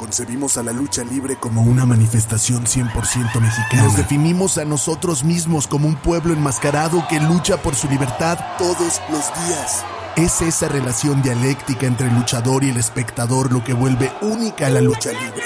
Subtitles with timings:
[0.00, 3.82] Concebimos a la lucha libre como una manifestación 100% mexicana.
[3.82, 9.02] Nos definimos a nosotros mismos como un pueblo enmascarado que lucha por su libertad todos
[9.10, 9.84] los días.
[10.16, 14.70] Es esa relación dialéctica entre el luchador y el espectador lo que vuelve única a
[14.70, 15.44] la lucha libre.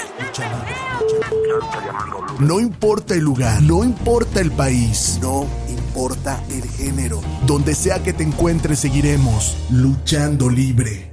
[2.39, 7.19] No importa el lugar, no importa el país, no importa el género.
[7.45, 11.04] Donde sea que te encuentres, seguiremos luchando libre.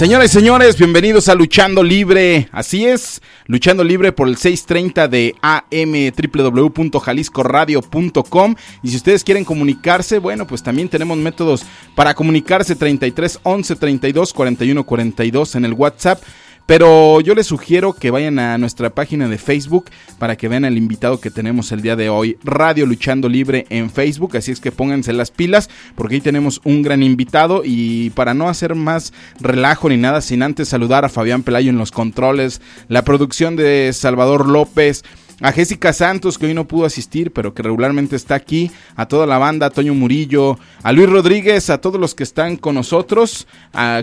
[0.00, 2.48] Señoras y señores, bienvenidos a Luchando Libre.
[2.52, 5.92] Así es, Luchando Libre por el 630 de AM
[6.32, 8.54] www.jaliscoradio.com.
[8.82, 14.32] Y si ustedes quieren comunicarse, bueno, pues también tenemos métodos para comunicarse 33 11 32
[14.32, 16.22] 41 42 en el WhatsApp
[16.70, 19.90] Pero yo les sugiero que vayan a nuestra página de Facebook
[20.20, 23.90] para que vean el invitado que tenemos el día de hoy, Radio Luchando Libre en
[23.90, 24.36] Facebook.
[24.36, 27.62] Así es que pónganse las pilas porque ahí tenemos un gran invitado.
[27.64, 31.76] Y para no hacer más relajo ni nada, sin antes saludar a Fabián Pelayo en
[31.76, 35.02] los controles, la producción de Salvador López
[35.40, 39.26] a Jessica Santos, que hoy no pudo asistir, pero que regularmente está aquí, a toda
[39.26, 43.46] la banda, a Toño Murillo, a Luis Rodríguez, a todos los que están con nosotros,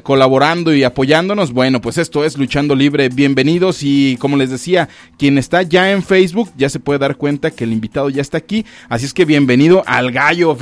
[0.04, 1.54] colaborando y apoyándonos.
[1.54, 3.80] Bueno, pues esto es Luchando Libre, bienvenidos.
[3.82, 7.64] Y como les decía, quien está ya en Facebook ya se puede dar cuenta que
[7.64, 10.58] el invitado ya está aquí, así es que bienvenido al Gallo,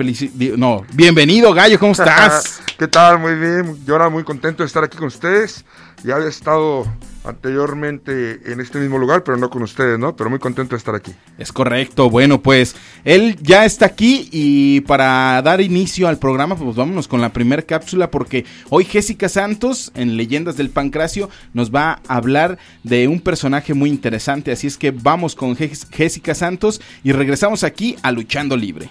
[0.58, 2.62] no, bienvenido Gallo, ¿cómo estás?
[2.78, 3.20] ¿Qué tal?
[3.20, 5.64] Muy bien, yo ahora muy contento de estar aquí con ustedes,
[6.06, 6.86] ya había estado
[7.24, 10.16] anteriormente en este mismo lugar, pero no con ustedes, ¿no?
[10.16, 11.12] Pero muy contento de estar aquí.
[11.38, 12.10] Es correcto.
[12.10, 17.22] Bueno, pues él ya está aquí y para dar inicio al programa, pues vámonos con
[17.22, 22.60] la primera cápsula porque hoy Jessica Santos en Leyendas del Pancracio nos va a hablar
[22.84, 27.98] de un personaje muy interesante, así es que vamos con Jessica Santos y regresamos aquí
[28.04, 28.90] a Luchando Libre.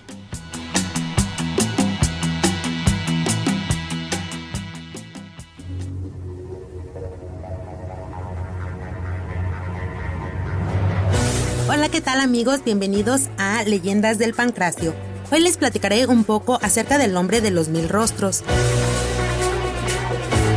[11.91, 12.65] ¿Qué tal amigos?
[12.65, 14.95] Bienvenidos a Leyendas del Pancracio.
[15.31, 18.43] Hoy les platicaré un poco acerca del hombre de los mil rostros.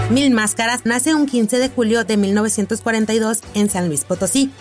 [0.09, 4.51] Mil Máscaras nace un 15 de julio de 1942 en San Luis Potosí.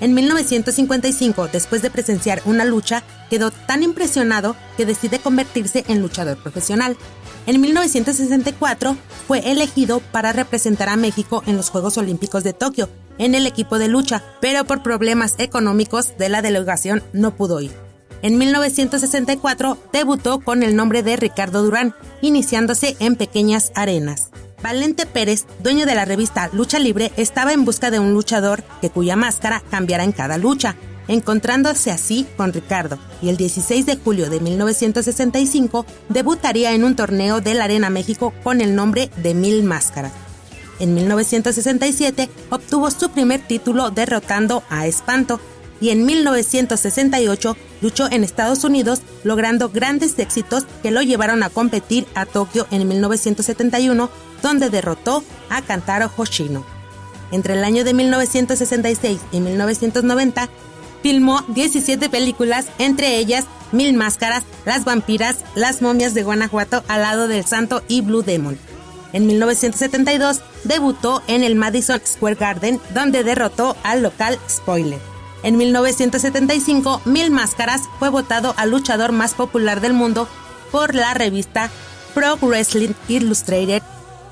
[0.00, 6.36] En 1955, después de presenciar una lucha, quedó tan impresionado que decide convertirse en luchador
[6.36, 6.96] profesional.
[7.46, 8.96] En 1964
[9.28, 12.88] fue elegido para representar a México en los Juegos Olímpicos de Tokio
[13.18, 17.70] en el equipo de lucha, pero por problemas económicos de la delegación no pudo ir.
[18.22, 24.30] En 1964 debutó con el nombre de Ricardo Durán, iniciándose en pequeñas arenas.
[24.60, 28.90] Valente Pérez, dueño de la revista Lucha Libre, estaba en busca de un luchador que
[28.90, 30.74] cuya máscara cambiara en cada lucha,
[31.08, 37.40] encontrándose así con Ricardo, y el 16 de julio de 1965 debutaría en un torneo
[37.40, 40.12] de la Arena México con el nombre de Mil Máscaras.
[40.78, 45.40] En 1967 obtuvo su primer título derrotando a Espanto
[45.80, 52.06] y en 1968 luchó en Estados Unidos logrando grandes éxitos que lo llevaron a competir
[52.14, 54.10] a Tokio en 1971
[54.42, 56.64] donde derrotó a Kantaro Hoshino.
[57.32, 60.48] Entre el año de 1966 y 1990
[61.06, 67.28] filmó 17 películas, entre ellas Mil Máscaras, Las Vampiras, Las Momias de Guanajuato al lado
[67.28, 68.58] del Santo y Blue Demon.
[69.12, 74.98] En 1972 debutó en el Madison Square Garden, donde derrotó al local Spoiler.
[75.44, 80.26] En 1975, Mil Máscaras fue votado al luchador más popular del mundo
[80.72, 81.70] por la revista
[82.14, 83.82] Pro Wrestling Illustrated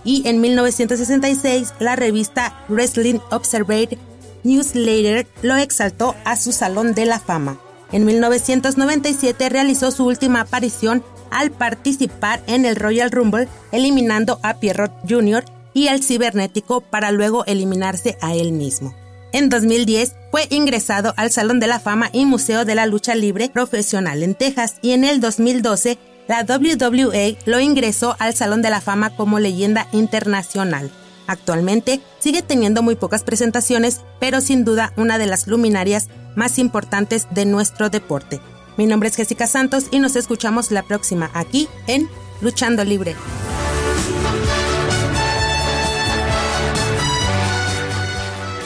[0.03, 3.97] y en 1966 la revista Wrestling Observer
[4.45, 7.59] Newsletter lo exaltó a su Salón de la Fama.
[7.91, 14.93] En 1997 realizó su última aparición al participar en el Royal Rumble, eliminando a Pierrot
[15.09, 15.45] Jr.
[15.73, 18.95] y al cibernético para luego eliminarse a él mismo.
[19.33, 23.49] En 2010 fue ingresado al Salón de la Fama y Museo de la Lucha Libre
[23.49, 25.99] Profesional en Texas y en el 2012
[26.29, 30.91] la WWE lo ingresó al Salón de la Fama como leyenda internacional.
[31.27, 37.27] Actualmente sigue teniendo muy pocas presentaciones, pero sin duda una de las luminarias más importantes
[37.31, 38.41] de nuestro deporte.
[38.77, 42.09] Mi nombre es Jessica Santos y nos escuchamos la próxima aquí en
[42.41, 43.15] Luchando Libre.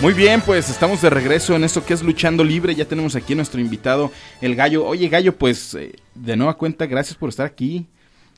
[0.01, 2.73] Muy bien, pues estamos de regreso en esto que es Luchando Libre.
[2.75, 4.87] Ya tenemos aquí a nuestro invitado, el Gallo.
[4.87, 7.89] Oye, Gallo, pues eh, de nueva cuenta, gracias por estar aquí.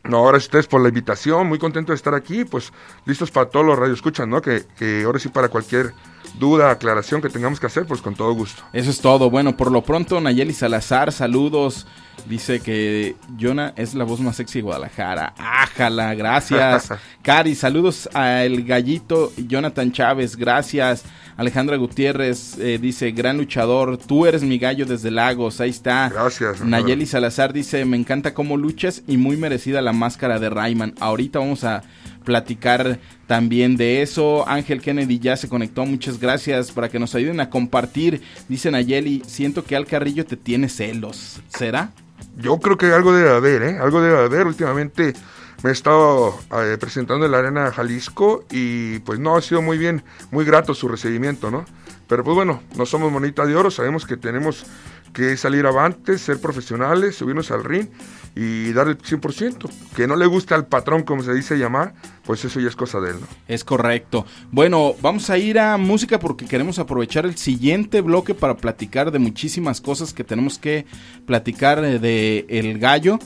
[0.04, 2.73] No, ahora ustedes por la invitación, muy contento de estar aquí, pues
[3.04, 4.40] listos para todos los radioescuchas, ¿no?
[4.40, 5.92] Que, que ahora sí para cualquier
[6.38, 8.62] duda, aclaración que tengamos que hacer, pues con todo gusto.
[8.73, 9.30] Eso es todo.
[9.30, 11.87] Bueno, por lo pronto, Nayeli Salazar, saludos.
[12.26, 15.35] Dice que Jonah es la voz más sexy de Guadalajara.
[15.38, 16.90] Ájala, gracias.
[17.23, 21.04] Cari, saludos al gallito Jonathan Chávez, gracias.
[21.41, 26.11] Alejandra Gutiérrez eh, dice, gran luchador, tú eres mi gallo desde Lagos, ahí está.
[26.11, 26.61] Gracias.
[26.61, 30.93] Nayeli Salazar dice, me encanta cómo luchas y muy merecida la máscara de Rayman.
[31.01, 31.83] Ahorita vamos a
[32.27, 34.47] platicar también de eso.
[34.47, 38.21] Ángel Kennedy ya se conectó, muchas gracias para que nos ayuden a compartir.
[38.51, 41.41] Dice Nayeli, siento que Al Carrillo te tiene celos.
[41.49, 41.93] ¿Será?
[42.37, 43.79] Yo creo que algo debe haber, ¿eh?
[43.79, 44.47] Algo debe haber.
[44.47, 45.15] Últimamente
[45.62, 49.79] me he estado eh, presentando en la Arena Jalisco y pues no, ha sido muy
[49.79, 51.64] bien, muy grato su recibimiento, ¿no?
[52.09, 54.67] Pero pues bueno, no somos monita de oro, sabemos que tenemos
[55.12, 57.88] que salir avante, ser profesionales, subirnos al ring
[58.35, 59.69] y dar el 100%.
[59.95, 63.00] Que no le gusta al patrón, como se dice llamar, pues eso ya es cosa
[63.00, 63.26] de él, ¿no?
[63.49, 64.25] Es correcto.
[64.50, 69.19] Bueno, vamos a ir a música porque queremos aprovechar el siguiente bloque para platicar de
[69.19, 70.87] muchísimas cosas que tenemos que
[71.26, 73.19] platicar eh, de El Gallo.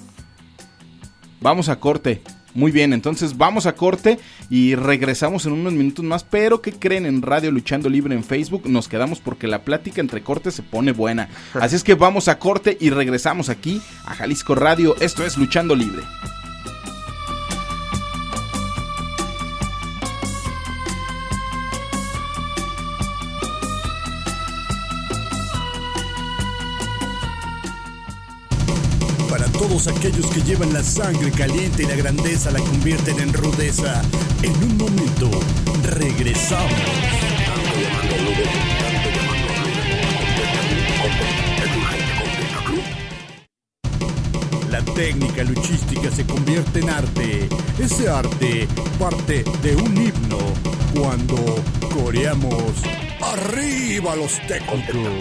[1.44, 2.22] Vamos a corte.
[2.54, 6.24] Muy bien, entonces vamos a corte y regresamos en unos minutos más.
[6.24, 8.62] Pero ¿qué creen en Radio Luchando Libre en Facebook?
[8.66, 11.28] Nos quedamos porque la plática entre cortes se pone buena.
[11.52, 14.96] Así es que vamos a corte y regresamos aquí a Jalisco Radio.
[15.00, 16.02] Esto es Luchando Libre.
[29.74, 34.02] Todos aquellos que llevan la sangre caliente y la grandeza la convierten en rudeza.
[34.42, 35.28] En un momento,
[35.82, 36.70] regresamos.
[44.70, 47.48] La técnica luchística se convierte en arte.
[47.80, 48.68] Ese arte
[49.00, 50.38] parte de un himno
[50.94, 51.36] cuando
[51.92, 52.74] coreamos
[53.20, 55.14] arriba los técnicos.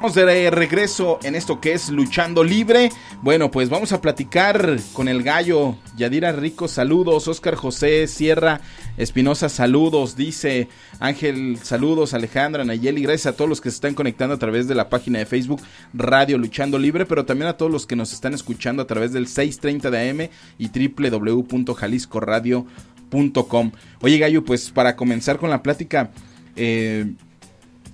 [0.00, 2.90] Vamos de regreso en esto que es Luchando Libre.
[3.20, 5.76] Bueno, pues vamos a platicar con el gallo.
[5.94, 7.28] Yadira Rico, saludos.
[7.28, 8.62] Oscar José Sierra
[8.96, 10.16] Espinosa, saludos.
[10.16, 10.68] Dice
[11.00, 12.14] Ángel, saludos.
[12.14, 15.18] Alejandra, Nayeli, gracias a todos los que se están conectando a través de la página
[15.18, 15.60] de Facebook
[15.92, 19.26] Radio Luchando Libre, pero también a todos los que nos están escuchando a través del
[19.26, 23.72] 630 de AM y www.jaliscoradio.com.
[24.00, 26.10] Oye, gallo, pues para comenzar con la plática,
[26.56, 27.12] eh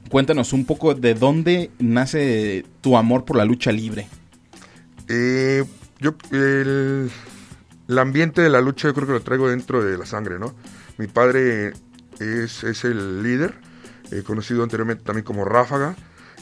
[0.09, 4.09] cuéntanos un poco de dónde nace tu amor por la lucha libre.
[5.09, 5.65] Eh,
[6.01, 7.11] yo, el,
[7.97, 10.55] ambiente de la lucha yo creo que lo traigo dentro de la sangre, ¿no?
[10.99, 11.73] Mi padre
[12.21, 13.55] es, es el líder,
[14.11, 15.97] eh, conocido anteriormente también como Ráfaga,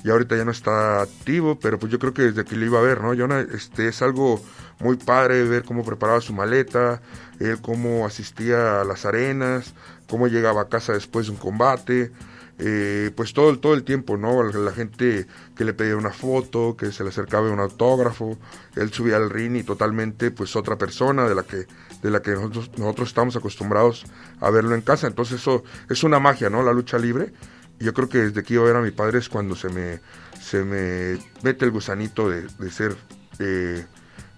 [0.04, 2.78] y ahorita ya no está activo, pero pues yo creo que desde que lo iba
[2.78, 3.14] a ver, ¿no?
[3.14, 4.42] Yo, este, es algo
[4.78, 7.00] muy padre ver cómo preparaba su maleta,
[7.40, 9.72] él cómo asistía a las arenas,
[10.06, 12.12] cómo llegaba a casa después de un combate,
[12.58, 14.42] eh, pues todo, todo el tiempo, ¿no?
[14.44, 18.38] La gente que le pedía una foto, que se le acercaba un autógrafo,
[18.76, 21.66] él subía al ring y totalmente pues otra persona de la que,
[22.02, 24.04] de la que nosotros, nosotros estamos acostumbrados
[24.40, 25.08] a verlo en casa.
[25.08, 26.62] Entonces eso es una magia, ¿no?
[26.62, 27.32] La lucha libre.
[27.80, 30.00] yo creo que desde que iba a ver a mi padre es cuando se me,
[30.40, 32.96] se me mete el gusanito de, ser,
[33.40, 33.84] eh,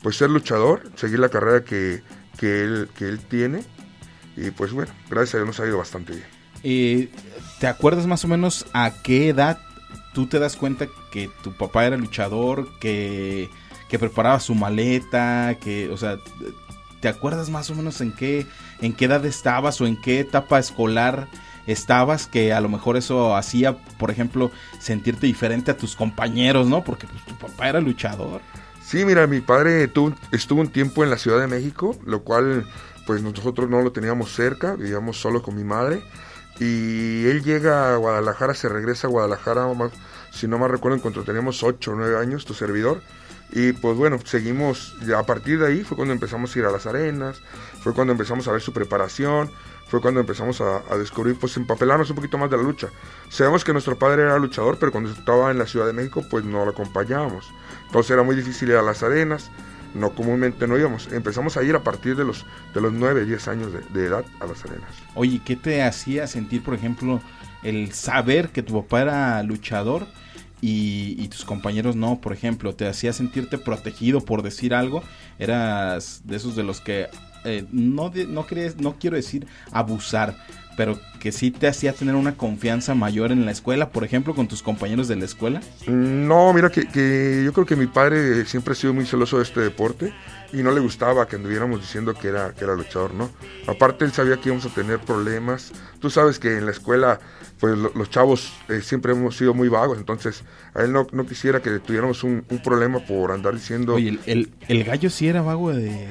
[0.02, 2.02] pues ser luchador, seguir la carrera que,
[2.38, 3.62] que, él, que él tiene.
[4.37, 6.37] Y pues bueno, gracias a Dios nos ha ido bastante bien.
[7.58, 9.58] ¿Te acuerdas más o menos a qué edad
[10.12, 13.50] tú te das cuenta que tu papá era luchador, que,
[13.88, 16.18] que preparaba su maleta, que, o sea,
[17.00, 18.46] ¿te acuerdas más o menos en qué,
[18.80, 21.28] en qué edad estabas o en qué etapa escolar
[21.66, 26.84] estabas que a lo mejor eso hacía, por ejemplo, sentirte diferente a tus compañeros, ¿no?
[26.84, 28.40] Porque pues, tu papá era luchador.
[28.82, 29.90] Sí, mira, mi padre
[30.32, 32.66] estuvo un tiempo en la Ciudad de México, lo cual
[33.06, 36.02] pues nosotros no lo teníamos cerca, vivíamos solo con mi madre
[36.58, 39.66] y él llega a Guadalajara, se regresa a Guadalajara,
[40.32, 43.02] si no me recuerdo, cuando teníamos 8 o 9 años, tu servidor.
[43.52, 46.86] Y pues bueno, seguimos, a partir de ahí fue cuando empezamos a ir a las
[46.86, 47.40] arenas,
[47.80, 49.50] fue cuando empezamos a ver su preparación,
[49.86, 52.88] fue cuando empezamos a, descubrir, pues empapelarnos un poquito más de la lucha.
[53.28, 56.44] Sabemos que nuestro padre era luchador, pero cuando estaba en la Ciudad de México, pues
[56.44, 57.52] no lo acompañábamos.
[57.86, 59.50] Entonces era muy difícil ir a las arenas,
[59.95, 61.09] no comúnmente no íbamos.
[61.12, 64.47] Empezamos a ir a partir de los, de los 9, 10 años de, edad a
[64.47, 64.90] las arenas.
[65.14, 67.21] Oye, ¿qué te hacía sentir, por ejemplo,
[67.62, 70.07] el saber que tu papá era luchador
[70.61, 72.75] y, tus compañeros no, por ejemplo?
[72.75, 75.02] ¿Te hacía sentirte protegido por decir algo?
[75.38, 77.09] ¿Eras de esos de los que
[77.45, 80.37] eh, no, no, crees, no quiero decir abusar,
[80.76, 84.47] pero que sí te hacía tener una confianza mayor en la escuela, por ejemplo, con
[84.47, 85.61] tus compañeros de la escuela?
[85.87, 89.61] No, mira que, yo creo que mi padre siempre ha sido muy celoso de este
[89.61, 90.12] deporte
[90.52, 93.31] y no le gustaba que anduviéramos diciendo que era, que era luchador, ¿no?
[93.66, 95.73] Aparte él sabía que íbamos a tener problemas.
[95.99, 97.19] Tú sabes que en la escuela,
[97.59, 101.61] pues los chavos eh, siempre hemos sido muy vagos, entonces a él no, no quisiera
[101.61, 103.95] que tuviéramos un, problema por andar diciendo...
[103.95, 106.07] Oye, el, el gallo sí era vago de...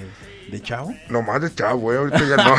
[0.47, 0.93] ¿De chavo?
[1.09, 2.55] No más de chavo, güey, ahorita ya no.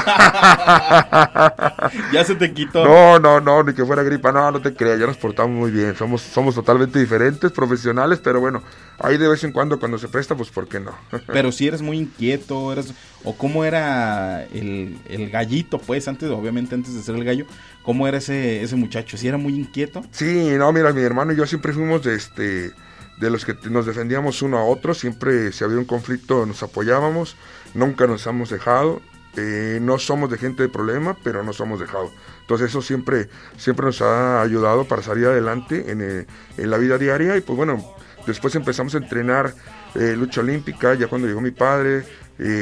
[2.12, 2.84] ya se te quitó.
[2.84, 5.70] No, no, no, ni que fuera gripa, no, no te creas, ya nos portamos muy
[5.70, 8.62] bien, somos, somos totalmente diferentes, profesionales, pero bueno,
[8.98, 10.96] ahí de vez en cuando cuando se presta, pues ¿por qué no?
[11.28, 16.74] pero si eres muy inquieto, eres, o cómo era el, el, gallito, pues, antes, obviamente
[16.74, 17.46] antes de ser el gallo,
[17.82, 19.16] ¿cómo era ese, ese muchacho?
[19.16, 20.02] ¿Si era muy inquieto?
[20.10, 22.72] Sí, no, mira, mi hermano y yo siempre fuimos de este
[23.18, 27.36] de los que nos defendíamos uno a otro, siempre si había un conflicto nos apoyábamos,
[27.76, 29.00] nunca nos hemos dejado
[29.36, 32.10] eh, no somos de gente de problema, pero no somos dejados.
[32.40, 33.28] Entonces eso siempre,
[33.58, 37.56] siempre nos ha ayudado para salir adelante en, eh, en la vida diaria y pues
[37.56, 37.84] bueno,
[38.26, 39.54] después empezamos a entrenar
[39.94, 42.04] eh, lucha olímpica, ya cuando llegó mi padre,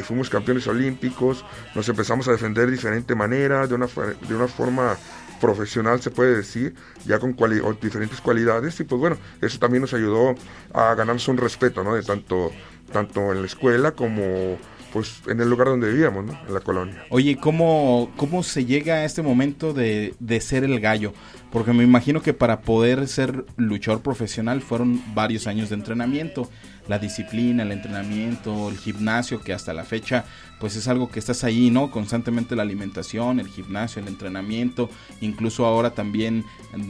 [0.04, 1.44] fuimos campeones olímpicos,
[1.74, 4.96] nos empezamos a defender de diferente manera, de una, de una forma
[5.40, 7.36] profesional se puede decir, ya con
[7.80, 10.36] diferentes cualidades y pues bueno, eso también nos ayudó
[10.72, 11.96] a ganarnos un respeto, ¿no?
[11.96, 12.52] De tanto,
[12.92, 14.58] tanto en la escuela como
[14.94, 16.38] pues en el lugar donde vivíamos, ¿no?
[16.46, 17.04] En la colonia.
[17.10, 21.12] Oye, ¿cómo, cómo se llega a este momento de, de ser el gallo?
[21.50, 26.48] Porque me imagino que para poder ser luchador profesional fueron varios años de entrenamiento
[26.88, 30.24] la disciplina, el entrenamiento, el gimnasio, que hasta la fecha
[30.60, 31.90] pues es algo que estás ahí, ¿no?
[31.90, 34.88] Constantemente la alimentación, el gimnasio, el entrenamiento,
[35.20, 36.44] incluso ahora también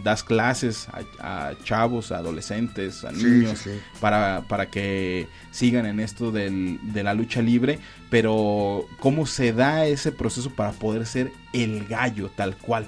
[0.04, 0.86] das clases
[1.18, 3.64] a, chavos, a adolescentes, a niños,
[4.00, 7.78] Para, para que sigan en esto del, de la lucha libre,
[8.10, 12.86] pero ¿cómo se da ese proceso para poder ser el gallo tal cual?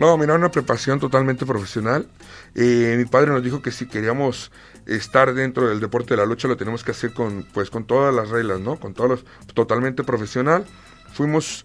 [0.00, 2.06] No, mira, una preparación totalmente profesional.
[2.54, 4.50] Eh, mi padre nos dijo que si queríamos
[4.90, 8.14] estar dentro del deporte de la lucha lo tenemos que hacer con, pues, con todas
[8.14, 8.78] las reglas, ¿no?
[8.78, 10.64] Con todos totalmente profesional.
[11.12, 11.64] Fuimos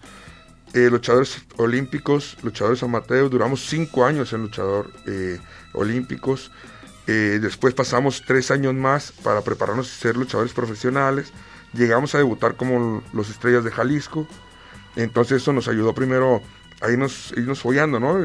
[0.73, 5.39] eh, luchadores olímpicos, luchadores amateurs, duramos cinco años en luchador eh,
[5.73, 6.51] olímpicos.
[7.07, 11.31] Eh, después pasamos tres años más para prepararnos y ser luchadores profesionales.
[11.73, 14.27] Llegamos a debutar como los estrellas de Jalisco.
[14.95, 16.41] Entonces eso nos ayudó primero
[16.81, 18.17] a irnos, irnos follando, ¿no?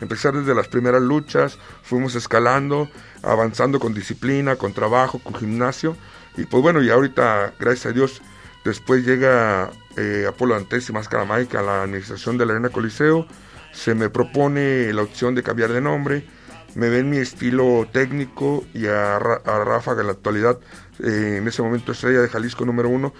[0.00, 2.88] empezar desde las primeras luchas, fuimos escalando,
[3.22, 5.96] avanzando con disciplina, con trabajo, con gimnasio.
[6.36, 8.22] Y pues bueno, y ahorita, gracias a Dios,
[8.64, 13.26] después llega eh, Apolo Antes y Máscara Mágica a la administración de la Arena Coliseo.
[13.72, 16.26] Se me propone la opción de cambiar de nombre.
[16.74, 20.58] Me ven mi estilo técnico y a, a Ráfaga en la actualidad,
[21.02, 23.12] eh, en ese momento estrella de Jalisco número uno,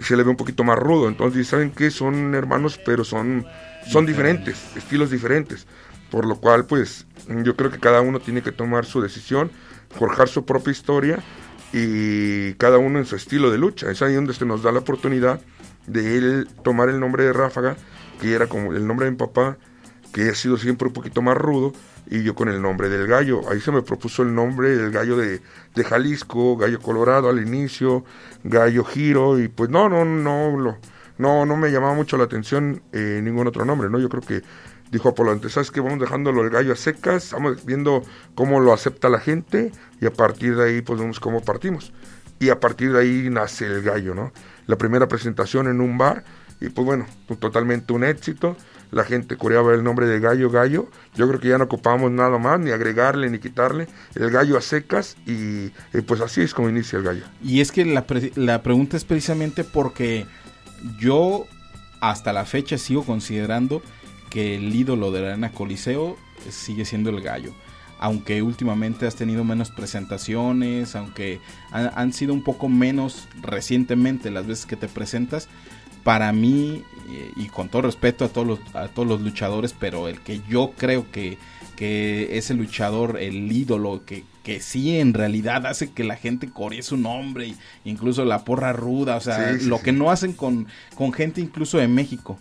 [0.00, 1.08] se le ve un poquito más rudo.
[1.08, 1.90] Entonces, ¿saben qué?
[1.90, 3.46] Son hermanos, pero son
[3.86, 5.66] son diferentes, estilos diferentes.
[6.10, 9.50] Por lo cual, pues, yo creo que cada uno tiene que tomar su decisión,
[9.90, 11.18] forjar su propia historia
[11.72, 13.90] y cada uno en su estilo de lucha.
[13.90, 15.40] Es ahí donde se nos da la oportunidad
[15.86, 17.76] de él tomar el nombre de Ráfaga,
[18.20, 19.58] que era como el nombre de mi papá,
[20.12, 21.72] que ha sido siempre un poquito más rudo,
[22.06, 23.40] y yo con el nombre del gallo.
[23.50, 25.40] Ahí se me propuso el nombre del gallo de,
[25.74, 28.04] de Jalisco, gallo colorado al inicio,
[28.42, 30.78] gallo giro, y pues no, no, no,
[31.18, 33.98] no, no me llamaba mucho la atención eh, ningún otro nombre, ¿no?
[33.98, 34.42] Yo creo que
[34.90, 35.80] dijo Apolo antes, ¿sabes qué?
[35.80, 38.02] Vamos dejándolo el gallo a secas, vamos viendo
[38.34, 41.92] cómo lo acepta la gente y a partir de ahí pues vemos cómo partimos.
[42.40, 44.32] Y a partir de ahí nace el gallo, ¿no?
[44.66, 46.24] La primera presentación en un bar
[46.60, 47.06] y pues bueno,
[47.38, 48.56] totalmente un éxito.
[48.94, 50.88] La gente coreaba el nombre de gallo, gallo.
[51.16, 53.88] Yo creo que ya no ocupamos nada más, ni agregarle ni quitarle.
[54.14, 55.70] El gallo a secas y,
[56.06, 57.24] pues así es como inicia el gallo.
[57.42, 60.26] Y es que la, la pregunta es precisamente porque
[61.00, 61.44] yo
[62.00, 63.82] hasta la fecha sigo considerando
[64.30, 66.16] que el ídolo de la arena Coliseo
[66.48, 67.52] sigue siendo el gallo.
[67.98, 71.40] Aunque últimamente has tenido menos presentaciones, aunque
[71.72, 75.48] han, sido un poco menos recientemente las veces que te presentas,
[76.04, 76.84] para mí,
[77.36, 80.72] y con todo respeto a todos los, a todos los luchadores, pero el que yo
[80.76, 81.38] creo que,
[81.76, 86.50] que es el luchador, el ídolo, que, que sí en realidad hace que la gente
[86.50, 91.12] coree su nombre, incluso la porra ruda, o sea, lo que no hacen con, con
[91.12, 92.38] gente incluso de México.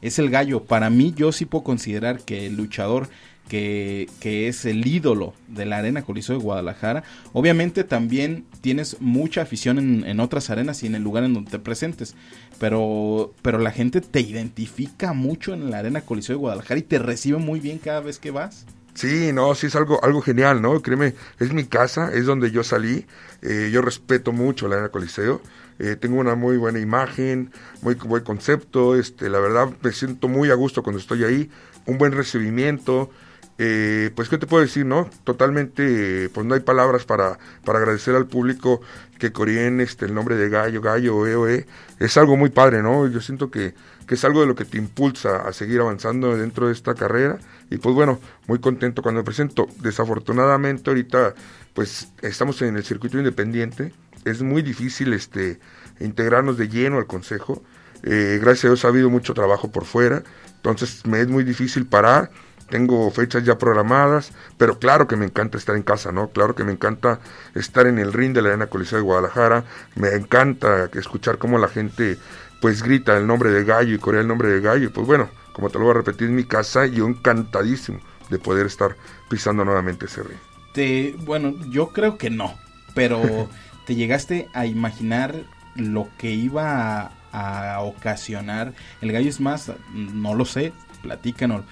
[0.00, 0.62] Es el gallo.
[0.62, 3.08] Para mí yo sí puedo considerar que el luchador
[3.48, 7.02] que, es el ídolo de la Arena Coliseo de Guadalajara.
[7.32, 11.50] Obviamente también tienes mucha afición en, en, otras arenas y en el lugar en donde
[11.50, 12.14] te presentes.
[12.60, 16.98] Pero, pero la gente te identifica mucho en la Arena Coliseo de Guadalajara y te
[16.98, 18.66] recibe muy bien cada vez que vas.
[18.98, 20.82] Sí, no, sí es algo, algo genial, ¿no?
[20.82, 23.06] Créeme, es mi casa, es donde yo salí.
[23.42, 25.40] Eh, yo respeto mucho la Arena Coliseo.
[25.78, 28.96] Eh, tengo una muy buena imagen, muy buen concepto.
[28.96, 31.48] Este, la verdad, me siento muy a gusto cuando estoy ahí.
[31.86, 33.10] Un buen recibimiento.
[33.58, 35.10] Eh, pues, ¿qué te puedo decir, no?
[35.24, 38.80] Totalmente, pues no hay palabras para, para agradecer al público
[39.18, 41.66] que coreen este, el nombre de Gallo, Gallo, EOE.
[41.98, 43.06] Es algo muy padre, ¿no?
[43.08, 43.74] Yo siento que,
[44.06, 47.38] que es algo de lo que te impulsa a seguir avanzando dentro de esta carrera
[47.70, 49.68] y pues bueno, muy contento cuando me presento.
[49.80, 51.34] Desafortunadamente ahorita
[51.74, 53.92] pues estamos en el circuito independiente.
[54.24, 55.60] Es muy difícil este
[56.00, 57.62] integrarnos de lleno al consejo.
[58.02, 60.22] Eh, gracias a Dios ha habido mucho trabajo por fuera.
[60.56, 62.30] Entonces me es muy difícil parar.
[62.68, 66.28] Tengo fechas ya programadas, pero claro que me encanta estar en casa, ¿no?
[66.28, 67.20] Claro que me encanta
[67.54, 69.64] estar en el ring de la Arena Coliseo de Guadalajara.
[69.94, 72.18] Me encanta escuchar cómo la gente
[72.60, 74.84] pues grita el nombre de Gallo y corea el nombre de Gallo.
[74.84, 78.00] Y pues bueno, como te lo voy a repetir, en mi casa y yo encantadísimo
[78.28, 78.96] de poder estar
[79.30, 80.38] pisando nuevamente ese ring.
[80.74, 82.54] Te, bueno, yo creo que no,
[82.94, 83.48] pero
[83.86, 85.34] ¿te llegaste a imaginar
[85.74, 89.28] lo que iba a ocasionar el gallo?
[89.28, 91.62] Es más, no lo sé, platícanos.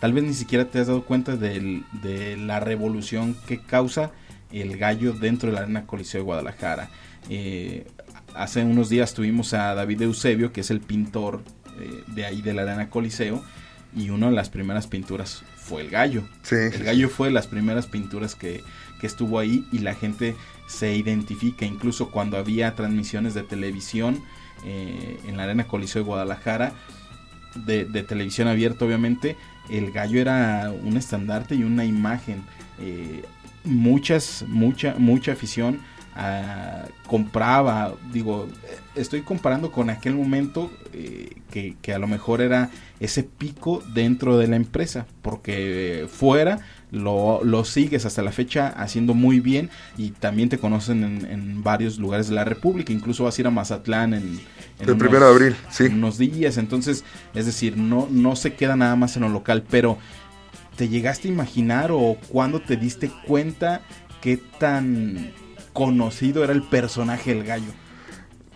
[0.00, 4.12] Tal vez ni siquiera te has dado cuenta de, de la revolución que causa
[4.52, 6.90] el gallo dentro de la Arena Coliseo de Guadalajara.
[7.28, 7.86] Eh,
[8.34, 11.42] hace unos días tuvimos a David Eusebio, que es el pintor
[11.80, 13.42] eh, de ahí de la Arena Coliseo,
[13.94, 16.24] y una de las primeras pinturas fue el gallo.
[16.50, 18.62] el gallo fue de las primeras pinturas que,
[19.00, 24.22] que estuvo ahí y la gente se identifica, incluso cuando había transmisiones de televisión
[24.64, 26.72] eh, en la Arena Coliseo de Guadalajara,
[27.54, 29.36] de, televisión abierta obviamente,
[29.68, 32.42] el gallo era un estandarte y una imagen.
[32.80, 33.24] Eh,
[33.64, 35.80] muchas, mucha, mucha afición
[36.14, 38.48] ah, compraba, digo,
[38.94, 44.46] estoy comparando con aquel momento eh, que, a lo mejor era ese pico dentro de
[44.46, 50.58] la empresa, porque fuera lo, sigues hasta la fecha haciendo muy bien y también te
[50.58, 54.40] conocen en, varios lugares de la República, incluso vas a ir a Mazatlán en,
[54.78, 55.84] el primero de abril, sí.
[55.84, 59.98] unos días, entonces, es decir, no, no se queda nada más en lo local, pero
[60.76, 63.80] ¿te llegaste a imaginar o cuando te diste cuenta
[64.20, 65.32] qué tan
[65.72, 67.72] conocido era el personaje del gallo?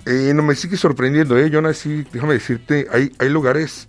[0.06, 1.50] Eh, no me sigue sorprendiendo, ¿eh?
[1.50, 3.88] Yo nací, déjame decirte, hay, hay lugares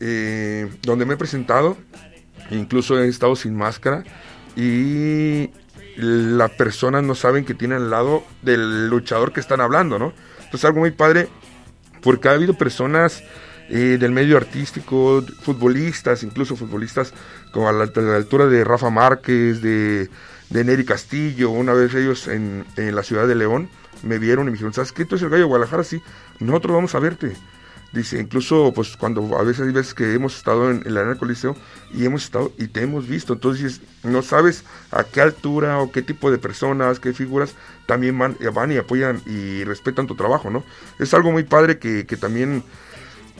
[0.00, 1.76] eh, donde me he presentado
[2.50, 4.04] incluso he estado sin máscara
[4.56, 5.50] y
[5.96, 10.12] las personas no saben que tienen al lado del luchador que están hablando, ¿no?
[10.38, 11.28] Entonces algo muy padre
[12.02, 13.22] porque ha habido personas
[13.68, 17.14] eh, del medio artístico, futbolistas, incluso futbolistas
[17.52, 20.10] como a la, altura de Rafa Márquez, de,
[20.50, 23.70] de Neri Castillo, una vez ellos en, en, la ciudad de León
[24.02, 25.04] me vieron y me dijeron, ¿sabes qué?
[25.04, 26.02] Tú eres el gallo de Guadalajara, sí,
[26.40, 27.32] nosotros vamos a verte.
[27.92, 31.54] Dice, incluso pues cuando a veces hay veces que hemos estado en, la arena coliseo
[31.92, 36.00] y hemos estado y te hemos visto, entonces no sabes a qué altura o qué
[36.00, 40.64] tipo de personas, qué figuras también van, van y apoyan y respetan tu trabajo, ¿no?
[40.98, 42.64] Es algo muy padre que, que también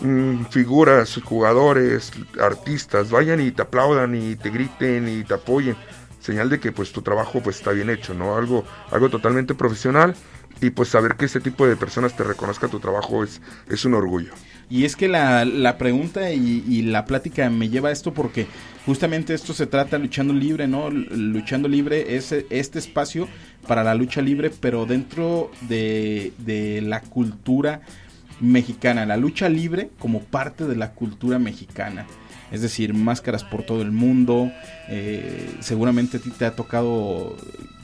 [0.03, 5.77] mm, figuras, jugadores, artistas vayan y te aplaudan y te griten y te apoyen,
[6.21, 8.37] señal de que pues tu trabajo pues está bien hecho, ¿no?
[8.37, 10.15] Algo, algo totalmente profesional
[10.63, 13.95] y pues saber que este tipo de personas te reconozca tu trabajo es, es un
[13.95, 14.33] orgullo.
[14.71, 18.47] Y es que la, la pregunta y, la plática me lleva a esto porque
[18.87, 20.89] justamente esto se trata luchando libre, ¿no?
[20.89, 23.29] Luchando libre es este espacio
[23.67, 27.83] para la lucha libre, pero dentro de, de la cultura
[28.41, 32.07] mexicana, la lucha libre como parte de la cultura mexicana.
[32.53, 34.53] Es decir, máscaras por todo el mundo.
[34.89, 37.37] Eh, seguramente a ti te ha tocado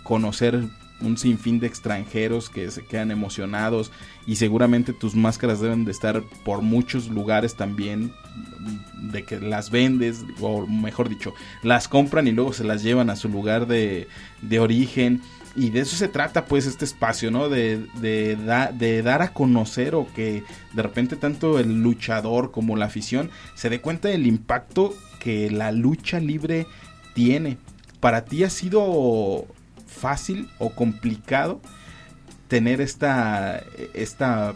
[0.04, 0.62] conocer
[1.00, 3.92] un sinfín de extranjeros que se quedan emocionados
[4.26, 8.12] y seguramente tus máscaras deben de estar por muchos lugares también
[8.94, 13.16] de que las vendes o mejor dicho las compran y luego se las llevan a
[13.16, 14.08] su lugar de,
[14.42, 15.22] de origen.
[15.56, 18.36] Y de eso se trata pues este espacio no de, de,
[18.74, 23.68] de dar a conocer o que de repente tanto el luchador como la afición se
[23.68, 26.66] dé cuenta del impacto que la lucha libre
[27.14, 27.58] tiene.
[27.98, 29.46] Para ti ha sido
[29.98, 31.60] fácil o complicado
[32.48, 34.54] tener esta, esta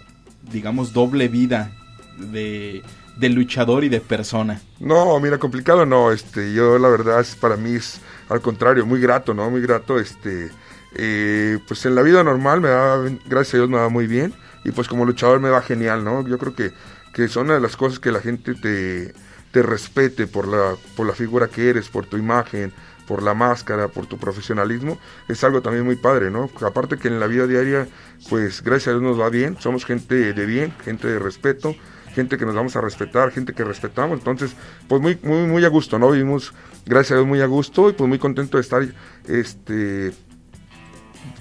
[0.51, 1.73] digamos, doble vida
[2.19, 2.83] de,
[3.21, 4.61] luchador y de persona.
[4.81, 9.01] No, mira, complicado no, este, yo la verdad es, para mí es al contrario, muy
[9.01, 9.51] grato, ¿no?
[9.51, 10.51] Muy grato, este,
[10.95, 14.33] eh, pues en la vida normal me da, gracias a Dios me va muy bien
[14.65, 16.27] y pues como luchador me va genial, ¿no?
[16.27, 16.73] Yo creo que,
[17.13, 19.13] que son una de las cosas que la gente te,
[19.53, 22.73] te respete por la, por la figura que eres, por tu imagen,
[23.07, 26.51] por la máscara, por tu profesionalismo, es algo también muy padre, ¿no?
[26.61, 27.89] Aparte que en la vida diaria,
[28.29, 31.75] pues gracias a Dios nos va bien, somos gente de bien, gente de respeto,
[32.15, 34.55] gente que nos vamos a respetar, gente que respetamos, entonces,
[34.89, 36.11] pues muy, muy, muy a gusto, ¿no?
[36.11, 36.53] Vivimos,
[36.87, 38.83] gracias a Dios, muy a gusto y pues muy contento de estar,
[39.27, 40.13] este,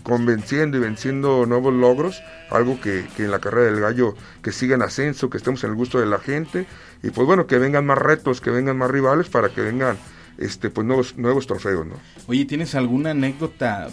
[0.04, 4.76] convenciendo y venciendo nuevos logros, algo que, que, en la carrera del gallo que siga
[4.76, 6.65] en ascenso, que estemos en el gusto de la gente
[7.04, 9.97] y pues bueno, que vengan más retos, que vengan más rivales para que vengan
[10.38, 11.96] este, pues nuevos, nuevos trofeos, ¿no?
[12.28, 13.89] Oye, ¿tienes alguna anécdota,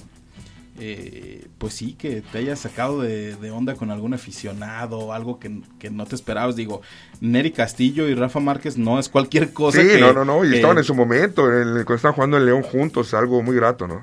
[0.78, 6.06] eh, pues sí, que te haya sacado de, onda con algún aficionado, algo que, no
[6.06, 6.56] te esperabas?
[6.56, 6.82] Digo,
[7.20, 9.80] Neri Castillo y Rafa Márquez no es cualquier cosa.
[9.80, 13.14] Sí, no, no, no, y estaban en su momento, cuando estaban jugando en León juntos,
[13.14, 14.02] algo muy grato, ¿no?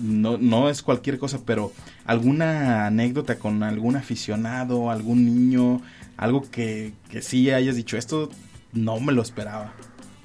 [0.00, 1.72] No, no es cualquier cosa, pero
[2.04, 5.82] alguna anécdota con algún aficionado, algún niño,
[6.16, 8.28] algo que, que sí hayas dicho, esto
[8.72, 9.72] no me lo esperaba.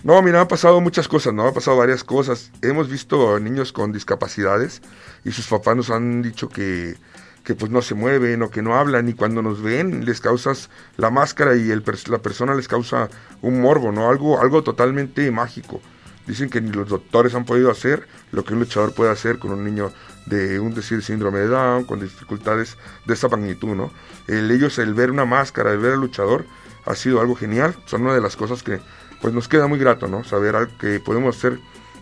[0.02, 1.46] No, mira, han pasado muchas cosas, ¿no?
[1.46, 2.52] Han pasado varias cosas.
[2.62, 4.82] Hemos visto niños con discapacidades
[5.26, 6.96] y sus papás nos han dicho que,
[7.44, 10.70] que pues no se mueven o que no hablan y cuando nos ven les causas
[10.96, 13.10] la máscara y el, la persona les causa
[13.42, 14.10] un morbo, ¿no?
[14.10, 15.82] Algo, algo totalmente mágico.
[16.26, 19.52] Dicen que ni los doctores han podido hacer lo que un luchador puede hacer con
[19.52, 19.92] un niño
[20.28, 23.92] de un decir síndrome de Down, con dificultades de esa magnitud, ¿no?
[24.28, 26.46] El ellos, el ver una máscara, el ver al luchador,
[26.86, 28.80] ha sido algo genial, son una de las cosas que
[29.22, 30.24] pues nos queda muy grato, ¿no?
[30.24, 31.60] Saber que podemos hacer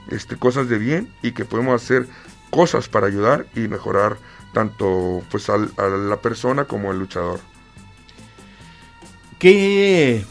[0.10, 2.08] este, cosas de bien y que podemos hacer
[2.49, 4.17] cosas para ayudar y mejorar
[4.53, 7.39] tanto pues a la persona como al luchador.
[9.39, 10.25] ¿Qué,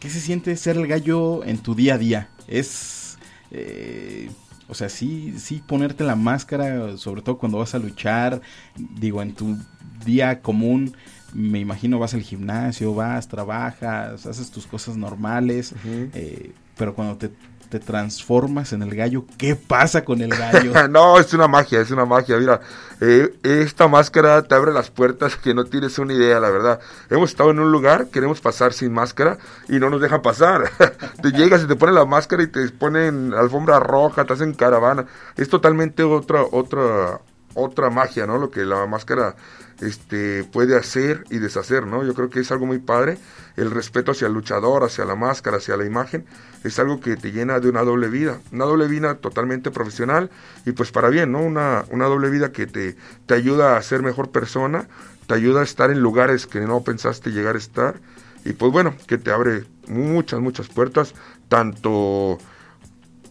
[0.00, 2.30] ¿Qué se siente ser el gallo en tu día a día?
[2.46, 3.18] Es...
[3.50, 4.30] Eh,
[4.68, 8.42] o sea, sí, sí ponerte la máscara, sobre todo cuando vas a luchar,
[8.76, 9.56] digo, en tu
[10.04, 10.94] día común,
[11.32, 17.30] me imagino vas al gimnasio, vas, trabajas, haces tus cosas normales, eh, pero cuando te
[17.68, 20.88] te transformas en el gallo, ¿qué pasa con el gallo?
[20.88, 22.38] no, es una magia, es una magia.
[22.38, 22.60] Mira,
[23.00, 26.80] eh, esta máscara te abre las puertas que no tienes una idea, la verdad.
[27.10, 30.70] Hemos estado en un lugar, queremos pasar sin máscara y no nos dejan pasar.
[31.22, 35.06] te llegas y te ponen la máscara y te ponen alfombra roja, te hacen caravana.
[35.36, 37.20] Es totalmente otra, otra,
[37.58, 38.38] otra magia, ¿no?
[38.38, 39.36] Lo que la máscara
[39.80, 42.04] este, puede hacer y deshacer, ¿no?
[42.04, 43.18] Yo creo que es algo muy padre.
[43.56, 46.24] El respeto hacia el luchador, hacia la máscara, hacia la imagen,
[46.64, 48.38] es algo que te llena de una doble vida.
[48.52, 50.30] Una doble vida totalmente profesional
[50.64, 51.42] y pues para bien, ¿no?
[51.42, 54.88] Una, una doble vida que te, te ayuda a ser mejor persona,
[55.26, 58.00] te ayuda a estar en lugares que no pensaste llegar a estar
[58.44, 61.14] y pues bueno, que te abre muchas, muchas puertas,
[61.48, 62.38] tanto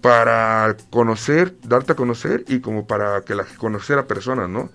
[0.01, 4.69] para conocer, darte a conocer y como para que la conocer a personas, ¿no?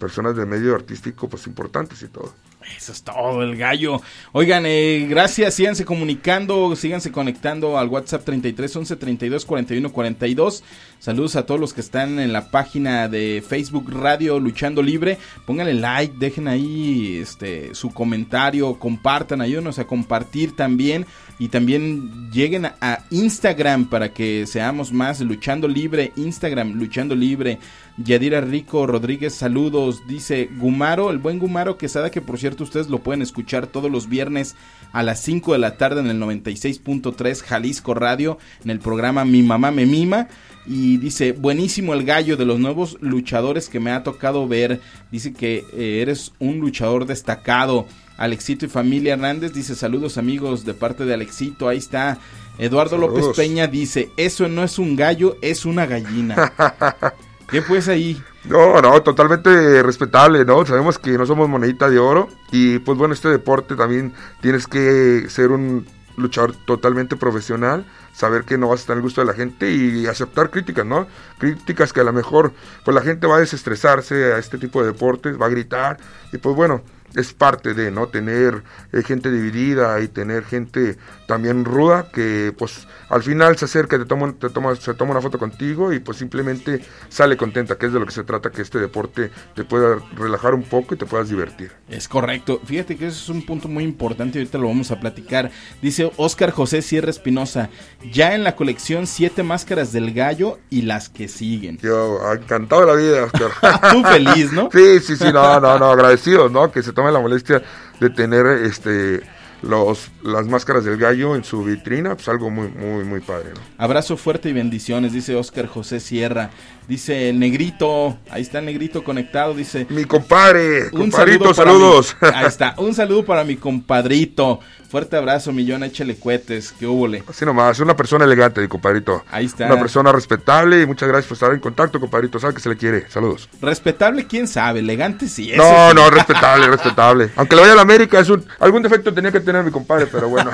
[0.00, 2.34] personas del medio artístico pues importantes y todo.
[2.76, 4.02] Eso es todo, el gallo.
[4.32, 10.64] Oigan, eh, gracias, síganse comunicando, síganse conectando al WhatsApp 33 11 32 41 42.
[10.98, 15.18] Saludos a todos los que están en la página de Facebook Radio Luchando Libre.
[15.46, 21.06] Pónganle like, dejen ahí este su comentario, compartan, ayúdenos a compartir también
[21.40, 27.58] y también lleguen a, Instagram para que seamos más Luchando Libre, Instagram Luchando Libre.
[27.96, 30.06] Yadira Rico Rodríguez, saludos.
[30.06, 34.06] Dice Gumaro, el buen Gumaro Quesada, que por cierto ustedes lo pueden escuchar todos los
[34.06, 34.54] viernes
[34.92, 39.42] a las 5 de la tarde en el 96.3 Jalisco Radio, en el programa Mi
[39.42, 40.28] Mamá Me Mima.
[40.66, 44.80] Y dice, buenísimo el gallo de los nuevos luchadores que me ha tocado ver.
[45.10, 47.86] Dice que eh, eres un luchador destacado.
[48.20, 51.68] Alexito y familia Hernández dice saludos amigos de parte de Alexito.
[51.68, 52.18] Ahí está.
[52.58, 56.52] Eduardo López Peña dice, eso no es un gallo, es una gallina.
[57.48, 58.22] ¿Qué pues ahí?
[58.44, 60.66] No, no, totalmente respetable, ¿no?
[60.66, 65.24] Sabemos que no somos monedita de oro y pues bueno, este deporte también tienes que
[65.30, 65.86] ser un
[66.18, 70.06] luchador totalmente profesional, saber que no vas a estar el gusto de la gente y
[70.06, 71.06] aceptar críticas, ¿no?
[71.38, 72.52] Críticas que a lo mejor
[72.84, 75.96] pues la gente va a desestresarse a este tipo de deportes, va a gritar
[76.34, 76.82] y pues bueno,
[77.14, 80.96] es parte de no tener eh, gente dividida y tener gente
[81.26, 85.20] también ruda que pues al final se acerca te toma te toma se toma una
[85.20, 88.62] foto contigo y pues simplemente sale contenta que es de lo que se trata que
[88.62, 91.72] este deporte te pueda relajar un poco y te puedas divertir.
[91.88, 92.60] Es correcto.
[92.64, 95.50] Fíjate que eso es un punto muy importante ahorita lo vamos a platicar.
[95.82, 97.70] Dice Oscar José Sierra Espinosa
[98.12, 102.86] ya en la colección siete máscaras del gallo y las que siguen yo encantado de
[102.86, 106.82] la vida Oscar tú feliz no sí sí sí no no no agradecido no que
[106.82, 107.62] se tome la molestia
[107.98, 109.22] de tener este
[109.62, 113.50] los, las máscaras del gallo en su vitrina, pues algo muy, muy, muy padre.
[113.78, 116.50] Abrazo fuerte y bendiciones, dice Oscar José Sierra.
[116.88, 119.86] Dice el negrito, ahí está el negrito conectado, dice.
[119.90, 122.16] Mi compadre, compadrito, saludos.
[122.34, 124.58] ahí está, un saludo para mi compadrito.
[124.90, 127.22] Fuerte abrazo, millón, échale cuetes, que húbole.
[127.28, 129.22] Así nomás, una persona elegante, mi compadrito.
[129.30, 129.66] Ahí está.
[129.66, 132.40] Una persona respetable y muchas gracias por estar en contacto, compadrito.
[132.40, 133.08] Sabe que se le quiere.
[133.08, 133.48] Saludos.
[133.62, 135.52] Respetable, quién sabe, elegante sí.
[135.56, 137.30] No, no, respetable, respetable.
[137.36, 140.06] Aunque le vaya a la América, es un, algún defecto tenía que tener mi compadre,
[140.06, 140.50] pero bueno.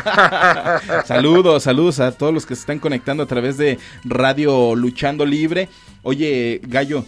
[1.05, 5.69] saludos, saludos a todos los que se están conectando a través de Radio Luchando Libre.
[6.03, 7.05] Oye, Gallo,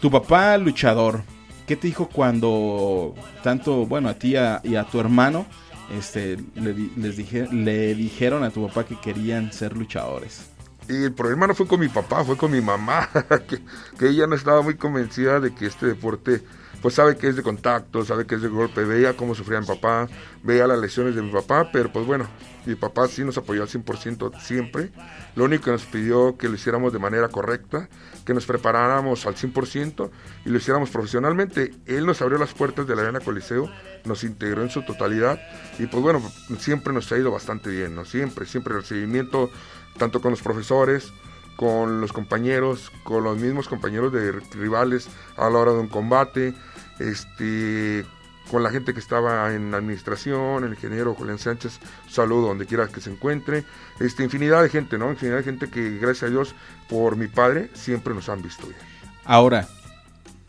[0.00, 1.22] tu papá luchador,
[1.66, 5.46] ¿qué te dijo cuando tanto, bueno, a ti y a tu hermano?
[5.90, 10.46] este, le, les dije, le dijeron a tu papá que querían ser luchadores.
[10.88, 13.08] Y el problema no fue con mi papá, fue con mi mamá,
[13.48, 13.60] que,
[13.98, 16.42] que, ella no estaba muy convencida de que este deporte,
[16.80, 19.66] pues sabe que es de contacto, sabe que es de golpe, veía cómo sufría mi
[19.66, 20.08] papá,
[20.42, 22.26] veía las lesiones de mi papá, pero pues bueno,
[22.66, 24.90] mi papá sí nos apoyó al 100% siempre.
[25.34, 27.88] Lo único que nos pidió que lo hiciéramos de manera correcta,
[28.24, 30.10] que nos preparáramos al 100%
[30.44, 31.72] y lo hiciéramos profesionalmente.
[31.86, 33.70] Él nos abrió las puertas de la Arena Coliseo,
[34.04, 35.40] nos integró en su totalidad
[35.78, 36.22] y pues bueno,
[36.58, 38.04] siempre nos ha ido bastante bien, ¿no?
[38.04, 39.50] Siempre, siempre el recibimiento,
[39.98, 41.12] tanto con los profesores,
[41.60, 46.54] con los compañeros, con los mismos compañeros de rivales a la hora de un combate,
[47.00, 48.04] este
[48.50, 53.00] con la gente que estaba en administración, el ingeniero Julián Sánchez, saludo donde quiera que
[53.00, 53.64] se encuentre,
[54.00, 55.10] este, infinidad de gente, ¿no?
[55.10, 56.54] Infinidad de gente que gracias a Dios
[56.88, 58.78] por mi padre siempre nos han visto bien.
[59.24, 59.68] Ahora,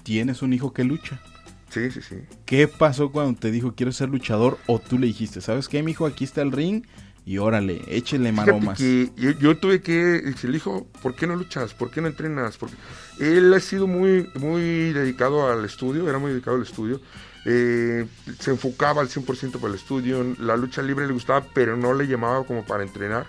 [0.01, 1.21] tienes un hijo que lucha.
[1.69, 2.15] Sí, sí, sí.
[2.45, 5.91] ¿Qué pasó cuando te dijo quiero ser luchador o tú le dijiste, ¿sabes qué, mi
[5.91, 6.05] hijo?
[6.05, 6.83] Aquí está el ring
[7.25, 8.77] y órale, échele maromas.
[8.77, 11.73] Que yo, yo, tuve que decirle, hijo, ¿por qué no luchas?
[11.73, 12.57] ¿Por qué no entrenas?
[12.57, 12.75] Porque
[13.19, 16.99] él ha sido muy, muy dedicado al estudio, era muy dedicado al estudio.
[17.45, 18.07] Eh,
[18.39, 22.07] se enfocaba al 100% para el estudio, la lucha libre le gustaba, pero no le
[22.07, 23.27] llamaba como para entrenar.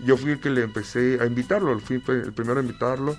[0.00, 3.16] Yo fui el que le empecé a invitarlo, fui el primero a invitarlo.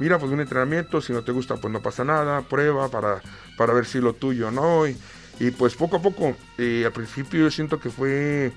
[0.00, 3.22] Mira, pues un entrenamiento, si no te gusta, pues no pasa nada, prueba para,
[3.56, 4.86] para ver si lo tuyo no.
[4.86, 4.96] Y,
[5.38, 8.52] y pues poco a poco, eh, al principio yo siento que fue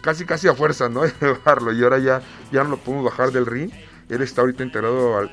[0.00, 1.02] casi casi a fuerza, ¿no?
[1.20, 3.70] Llevarlo y ahora ya, ya no lo podemos bajar del ring.
[4.08, 5.30] Él está ahorita integrado al,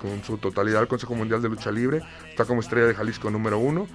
[0.00, 3.58] con su totalidad al Consejo Mundial de Lucha Libre, está como estrella de Jalisco número
[3.58, 3.86] uno.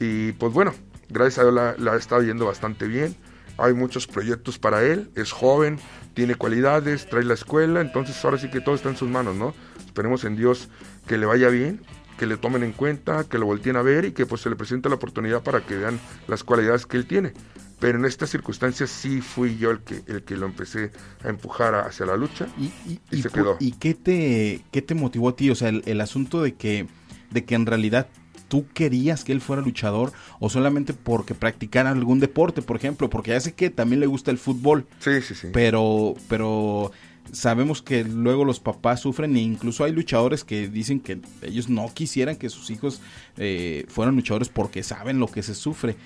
[0.00, 0.72] Y pues bueno,
[1.10, 3.14] gracias a Dios la, la está yendo bastante bien.
[3.58, 5.80] Hay muchos proyectos para él, es joven,
[6.14, 9.52] tiene cualidades, trae la escuela, entonces ahora sí que todo está en sus manos, ¿no?
[9.84, 10.68] Esperemos en Dios
[11.08, 11.80] que le vaya bien,
[12.18, 14.56] que le tomen en cuenta, que lo volteen a ver y que pues se le
[14.56, 17.32] presente la oportunidad para que vean las cualidades que él tiene.
[17.80, 20.90] Pero en estas circunstancias sí fui yo el que, el que lo empecé
[21.24, 23.56] a empujar hacia la lucha y, y, y, y se quedó.
[23.60, 25.50] ¿Y qué te, qué te motivó a ti?
[25.50, 26.86] O sea, el, el asunto de que,
[27.30, 28.08] de que en realidad
[28.48, 33.30] tú querías que él fuera luchador o solamente porque practicara algún deporte, por ejemplo, porque
[33.30, 34.86] ya sé que también le gusta el fútbol.
[34.98, 35.48] Sí, sí, sí.
[35.52, 36.90] Pero, pero
[37.32, 41.92] sabemos que luego los papás sufren e incluso hay luchadores que dicen que ellos no
[41.92, 43.00] quisieran que sus hijos
[43.36, 45.96] eh, fueran luchadores porque saben lo que se sufre.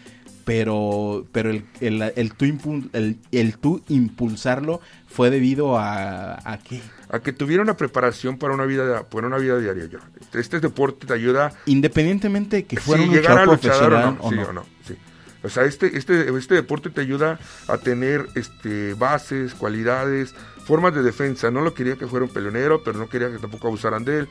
[0.45, 2.45] Pero, pero el, el, el, tú
[2.93, 6.81] el, el tú impulsarlo fue debido a, a qué?
[7.09, 9.99] a que tuviera una preparación para una vida para una vida diaria yo.
[10.33, 14.31] Este deporte te ayuda independientemente de que fuera sí, un luchador profesional o no, o
[14.31, 14.43] sí no.
[14.43, 14.97] o no, sí.
[15.45, 20.35] O sea, este, este, este deporte te ayuda a tener este, bases, cualidades,
[20.73, 21.51] formas de defensa.
[21.51, 24.29] No lo quería que fuera un peleonero, pero no quería que tampoco abusaran de él.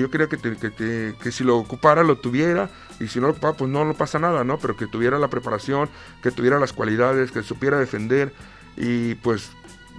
[0.00, 2.70] Yo quería que, te, que, si lo ocupara, lo tuviera.
[2.98, 4.56] Y si no lo pues no, no pasa nada, ¿no?
[4.56, 5.90] Pero que tuviera la preparación,
[6.22, 8.32] que tuviera las cualidades, que supiera defender.
[8.78, 9.50] Y pues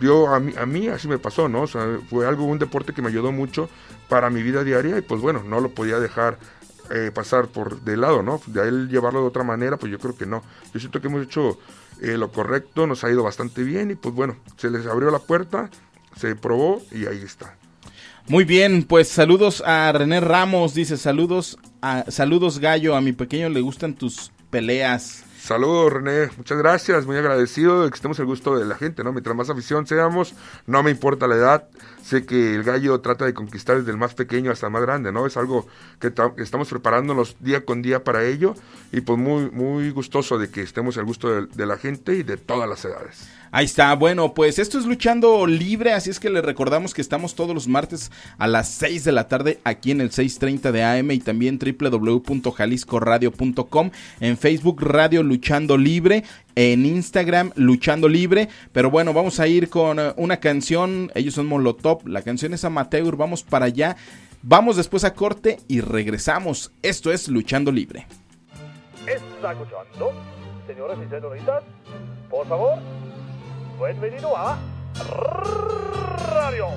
[0.01, 1.61] yo a mí, a mí así me pasó, ¿no?
[1.61, 3.69] O sea, fue algo, un deporte que me ayudó mucho
[4.09, 6.39] para mi vida diaria y pues bueno, no lo podía dejar
[6.89, 8.41] eh, pasar por de lado, ¿no?
[8.47, 10.41] De él llevarlo de otra manera, pues yo creo que no.
[10.73, 11.59] Yo siento que hemos hecho
[12.01, 15.19] eh, lo correcto, nos ha ido bastante bien y pues bueno, se les abrió la
[15.19, 15.69] puerta,
[16.17, 17.55] se probó y ahí está.
[18.27, 23.49] Muy bien, pues saludos a René Ramos, dice saludos a saludos Gallo, a mi pequeño
[23.49, 25.25] le gustan tus peleas.
[25.41, 26.29] Saludos, René.
[26.37, 27.07] Muchas gracias.
[27.07, 29.11] Muy agradecido de que estemos el gusto de la gente, ¿no?
[29.11, 30.35] Mientras más afición seamos,
[30.67, 31.67] no me importa la edad.
[32.03, 35.11] Sé que el gallo trata de conquistar desde el más pequeño hasta el más grande,
[35.11, 35.25] ¿no?
[35.25, 35.67] Es algo
[35.99, 38.55] que, estamos preparándonos día con día para ello.
[38.91, 42.37] Y pues muy, muy gustoso de que estemos el gusto de, la gente y de
[42.37, 43.29] todas las edades.
[43.53, 47.35] Ahí está, bueno, pues esto es Luchando Libre, así es que les recordamos que estamos
[47.35, 51.11] todos los martes a las 6 de la tarde aquí en el 6.30 de AM
[51.11, 56.23] y también www.jaliscoradio.com, en Facebook Radio Luchando Libre,
[56.55, 62.07] en Instagram Luchando Libre, pero bueno, vamos a ir con una canción, ellos son Molotov,
[62.07, 63.95] la canción es Amateur, vamos para allá,
[64.41, 68.07] vamos después a corte y regresamos, esto es Luchando Libre.
[69.07, 70.13] ¿Está escuchando,
[70.69, 71.63] y señoritas?
[72.29, 72.77] Por favor,
[73.79, 74.57] bienvenido a
[76.27, 76.67] Radio.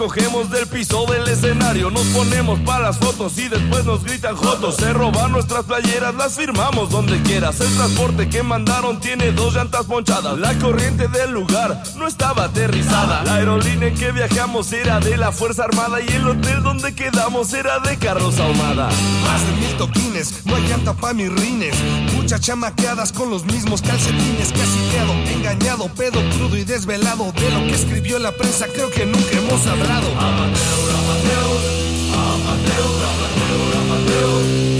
[0.00, 1.90] Luego recogemos del piso del escenario.
[1.90, 4.76] Nos ponemos para las fotos y después nos gritan jotos.
[4.76, 7.60] Se roban nuestras playeras, las firmamos donde quieras.
[7.60, 10.38] El transporte que mandaron tiene dos llantas ponchadas.
[10.38, 13.22] La corriente del lugar no estaba aterrizada.
[13.24, 17.52] La aerolínea en que viajamos era de la Fuerza Armada y el hotel donde quedamos
[17.52, 18.88] era de Carlos Ahumada.
[19.24, 21.76] Más de mil toquines, no hay llanta pa' mis rines.
[22.30, 24.52] Muchas chamaqueadas con los mismos calcetines.
[24.52, 29.04] Casi quedo engañado, pedo crudo y desvelado de lo que escribió la prensa creo que
[29.04, 30.06] nunca hemos hablado.
[30.16, 31.50] Amateur, amateur,
[33.74, 34.79] amateur,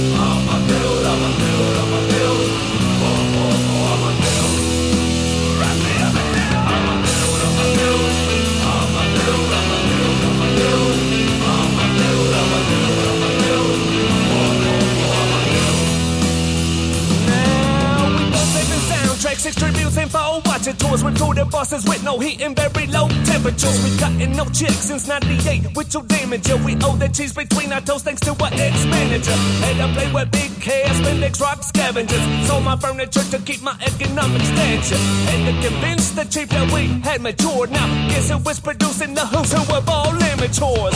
[19.50, 23.08] six tributes and four watching tours with two bosses with no heat and very low
[23.24, 23.82] temperatures.
[23.84, 26.48] We cutting no chicks since 98 with your damage.
[26.48, 29.32] Yeah, we owe the cheese between our toes thanks to our ex-manager.
[29.32, 32.46] And I play with big cash, spend X rock scavengers.
[32.46, 35.00] Sold my furniture to keep my economic stature.
[35.32, 37.70] And to convince the chief that we had matured.
[37.70, 40.94] Now, guess who was producing the who's who of all amateurs?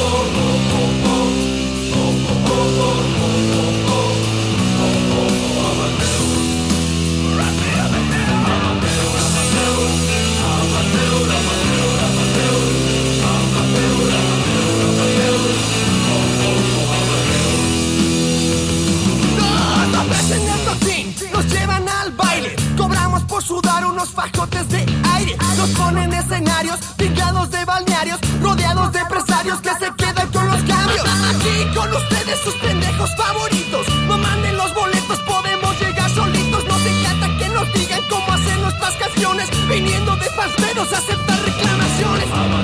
[0.00, 0.49] Dos
[23.40, 24.84] por sudar unos fajotes de
[25.14, 25.36] aire.
[25.56, 31.06] Nos ponen escenarios pintados de balnearios, rodeados de empresarios que se quedan con los cambios.
[31.30, 33.86] Aquí con ustedes sus pendejos favoritos.
[34.06, 36.64] No manden los boletos, podemos llegar solitos.
[36.64, 39.48] Nos encanta que nos digan cómo hacer nuestras canciones.
[39.68, 42.28] Viniendo de pasperos a aceptar reclamaciones.
[42.28, 42.60] Para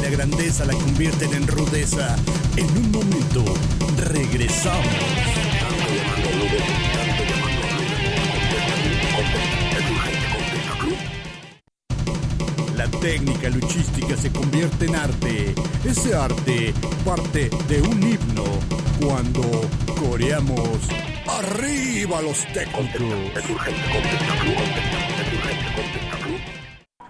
[0.00, 2.16] la grandeza la convierten en rudeza.
[2.56, 3.44] En un momento,
[3.98, 4.86] regresamos.
[12.76, 15.54] La técnica luchística se convierte en arte.
[15.84, 16.74] Ese arte
[17.04, 18.44] parte de un himno
[19.00, 19.42] cuando
[19.98, 20.80] coreamos
[21.26, 22.86] arriba los técnicos.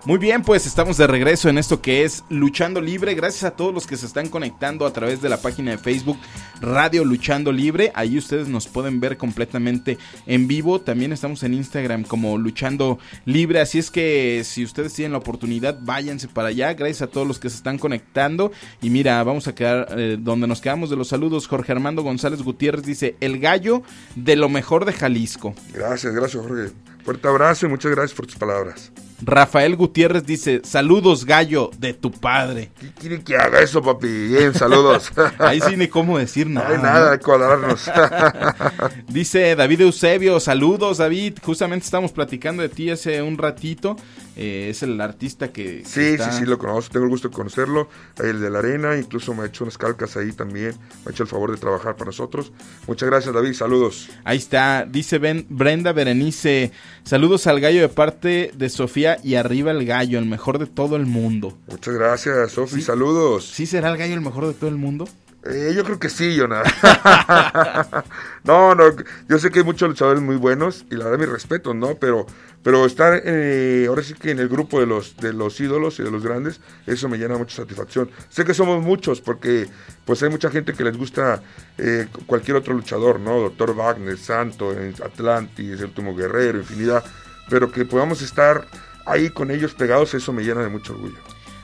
[0.07, 3.16] Muy bien, pues estamos de regreso en esto que es Luchando Libre.
[3.16, 6.16] Gracias a todos los que se están conectando a través de la página de Facebook
[6.61, 7.90] Radio Luchando Libre.
[7.92, 10.80] Ahí ustedes nos pueden ver completamente en vivo.
[10.80, 13.61] También estamos en Instagram como Luchando Libre.
[13.61, 16.72] Así es que si ustedes tienen la oportunidad, váyanse para allá.
[16.74, 18.52] Gracias a todos los que se están conectando.
[18.80, 21.48] Y mira, vamos a quedar eh, donde nos quedamos de los saludos.
[21.48, 23.82] Jorge Armando González Gutiérrez dice, el gallo
[24.14, 25.52] de lo mejor de Jalisco.
[25.74, 26.70] Gracias, gracias Jorge.
[27.04, 28.92] Fuerte abrazo y muchas gracias por tus palabras.
[29.22, 32.70] Rafael Gutiérrez dice, saludos gallo de tu padre.
[32.78, 34.06] ¿Qué quiere que haga eso, papi?
[34.06, 35.10] Bien, saludos.
[35.38, 36.74] Ahí sí ni cómo decir No nada.
[36.76, 37.90] hay nada de cuadrarnos.
[39.08, 43.96] Dice David Eusebio, saludos David, justamente estamos platicando de ti hace un ratito,
[44.38, 45.78] Eh, es el artista que...
[45.80, 47.88] que Sí, está- sí, sí, lo conozco, tengo el gusto de conocerlo.
[48.22, 50.72] El de la arena, incluso me ha hecho unas calcas ahí también.
[51.04, 52.52] Me ha hecho el favor de trabajar para nosotros.
[52.86, 53.54] Muchas gracias, David.
[53.54, 54.10] Saludos.
[54.24, 56.70] Ahí está, dice Ben- Brenda Berenice,
[57.02, 60.96] saludos al gallo de parte de Sofía y arriba el gallo, el mejor de todo
[60.96, 61.57] el mundo.
[61.68, 62.82] Muchas gracias, Sofi.
[62.82, 63.46] Saludos.
[63.46, 65.07] ¿Sí será el gallo el mejor de todo el mundo?
[65.48, 66.62] Eh, yo creo que sí, Jonah.
[68.44, 68.84] no, no,
[69.28, 71.94] yo sé que hay muchos luchadores muy buenos y la verdad mi respeto, ¿no?
[71.94, 72.26] Pero,
[72.62, 76.02] pero estar eh, ahora sí que en el grupo de los, de los ídolos y
[76.02, 78.11] de los grandes, eso me llena mucha satisfacción.
[78.28, 79.68] Sé que somos muchos porque
[80.04, 81.42] pues hay mucha gente que les gusta
[81.78, 83.38] eh, cualquier otro luchador, ¿no?
[83.40, 87.04] Doctor Wagner, Santo, Atlantis, El Último Guerrero, infinidad,
[87.48, 88.66] pero que podamos estar
[89.07, 91.16] ahí con ellos pegados, eso me llena de mucho orgullo.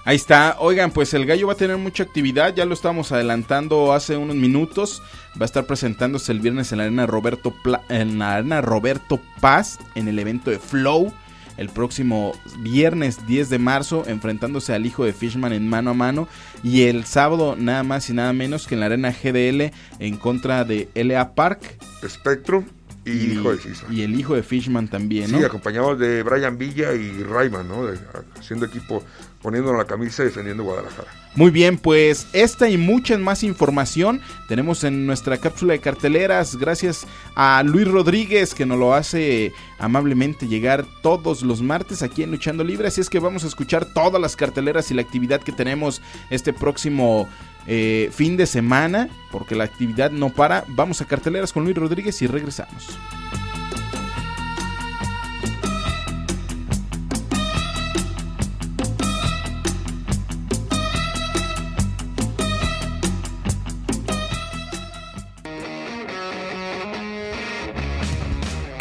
[0.05, 0.57] Ahí está.
[0.59, 2.53] Oigan, pues el gallo va a tener mucha actividad.
[2.57, 5.01] Ya lo estábamos adelantando hace unos minutos.
[5.41, 9.21] Va a estar presentándose el viernes en la arena Roberto Pla- en la arena Roberto
[9.41, 11.13] Paz en el evento de Flow.
[11.57, 16.27] El próximo viernes 10 de marzo, enfrentándose al hijo de Fishman en mano a mano.
[16.65, 19.71] Y el sábado, nada más y nada menos que en la arena GDL
[20.01, 21.79] en contra de LA Park.
[22.09, 22.65] Spectrum.
[23.05, 23.59] Y, hijo de.
[23.91, 25.39] Y el hijo de Fishman también, ¿no?
[25.39, 27.87] Sí, acompañados de Brian Villa y Rayman, ¿no?
[27.87, 27.99] De-
[28.39, 29.03] haciendo equipo,
[29.41, 31.09] poniéndonos la camisa y defendiendo Guadalajara.
[31.35, 36.57] Muy bien, pues esta y mucha más información tenemos en nuestra cápsula de carteleras.
[36.57, 42.31] Gracias a Luis Rodríguez que nos lo hace amablemente llegar todos los martes aquí en
[42.31, 42.89] Luchando Libre.
[42.89, 46.53] Así es que vamos a escuchar todas las carteleras y la actividad que tenemos este
[46.53, 47.29] próximo
[47.67, 50.65] eh, fin de semana, porque la actividad no para.
[50.69, 52.99] Vamos a carteleras con Luis Rodríguez y regresamos.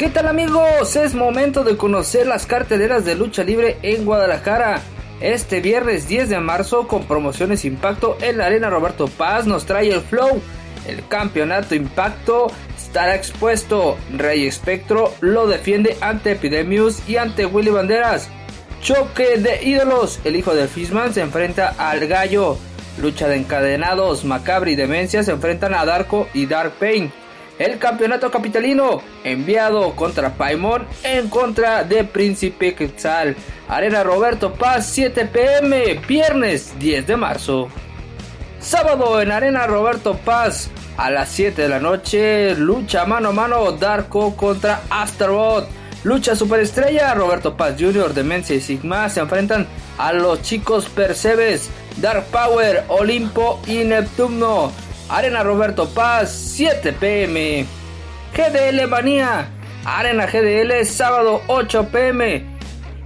[0.01, 0.95] ¿Qué tal amigos?
[0.95, 4.81] Es momento de conocer las carteleras de lucha libre en Guadalajara.
[5.21, 9.89] Este viernes 10 de marzo con promociones Impacto en la Arena Roberto Paz nos trae
[9.89, 10.41] el Flow.
[10.87, 13.99] El campeonato Impacto estará expuesto.
[14.17, 18.29] Rey Espectro lo defiende ante Epidemius y ante Willy Banderas.
[18.81, 20.19] Choque de ídolos.
[20.23, 22.57] El hijo de Fishman se enfrenta al gallo.
[22.99, 24.25] Lucha de encadenados.
[24.25, 27.13] Macabre y Demencia se enfrentan a Darko y Dark Pain.
[27.61, 33.35] El campeonato capitalino enviado contra Paimon en contra de Príncipe Quetzal.
[33.69, 37.69] Arena Roberto Paz 7 pm, viernes 10 de marzo.
[38.59, 43.71] Sábado en Arena Roberto Paz a las 7 de la noche, lucha mano a mano
[43.73, 45.67] Darko contra Astaroth.
[46.03, 49.67] Lucha superestrella, Roberto Paz Jr., Demencia y Sigma se enfrentan
[49.99, 54.71] a los chicos Percebes, Dark Power, Olimpo y Neptuno.
[55.11, 57.65] Arena Roberto Paz, 7 pm.
[58.33, 59.49] GDL Manía,
[59.83, 62.45] Arena GDL, sábado 8 pm.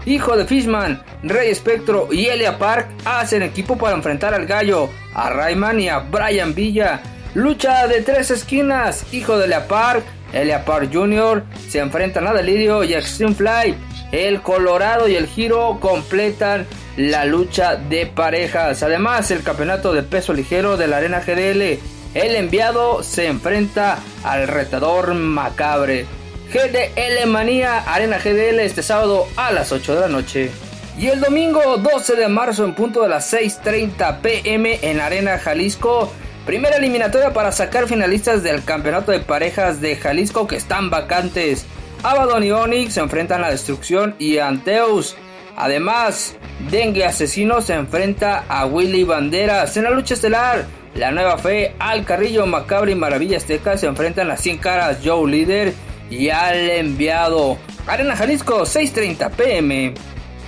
[0.05, 5.31] Hijo de Fishman, Rey Espectro y Elia Park hacen equipo para enfrentar al gallo, a
[5.31, 7.01] Rayman y a Brian Villa.
[7.33, 11.43] Lucha de tres esquinas, Hijo de Elia Park, Elia Park Jr.
[11.67, 13.75] se enfrentan a Delirio y Extreme Fly.
[14.11, 18.83] El Colorado y el Giro completan la lucha de parejas.
[18.83, 21.79] Además, el campeonato de peso ligero de la Arena GDL.
[22.15, 26.05] El enviado se enfrenta al retador macabre.
[26.47, 30.49] GDL Manía Arena GDL este sábado a las 8 de la noche.
[30.97, 36.09] Y el domingo 12 de marzo en punto de las 6.30 pm en Arena Jalisco.
[36.45, 41.65] Primera eliminatoria para sacar finalistas del campeonato de parejas de Jalisco que están vacantes.
[42.01, 45.17] Abaddon y Onyx se enfrentan a Destrucción y Anteus.
[45.57, 46.37] Además,
[46.71, 50.65] Dengue Asesino se enfrenta a Willy Banderas en la lucha estelar.
[50.95, 55.29] La Nueva Fe, Al Carrillo, Macabre y Maravilla Azteca se enfrentan a 100 caras Joe
[55.29, 55.73] Líder
[56.09, 57.57] y al enviado.
[57.85, 59.93] Arena Jalisco, 6.30 pm.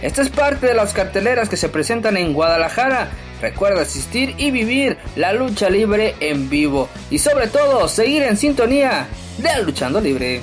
[0.02, 3.10] Esta es parte de las carteleras que se presentan en Guadalajara.
[3.42, 6.88] Recuerda asistir y vivir la lucha libre en vivo.
[7.10, 9.08] Y sobre todo, seguir en sintonía
[9.40, 10.42] de Luchando Libre.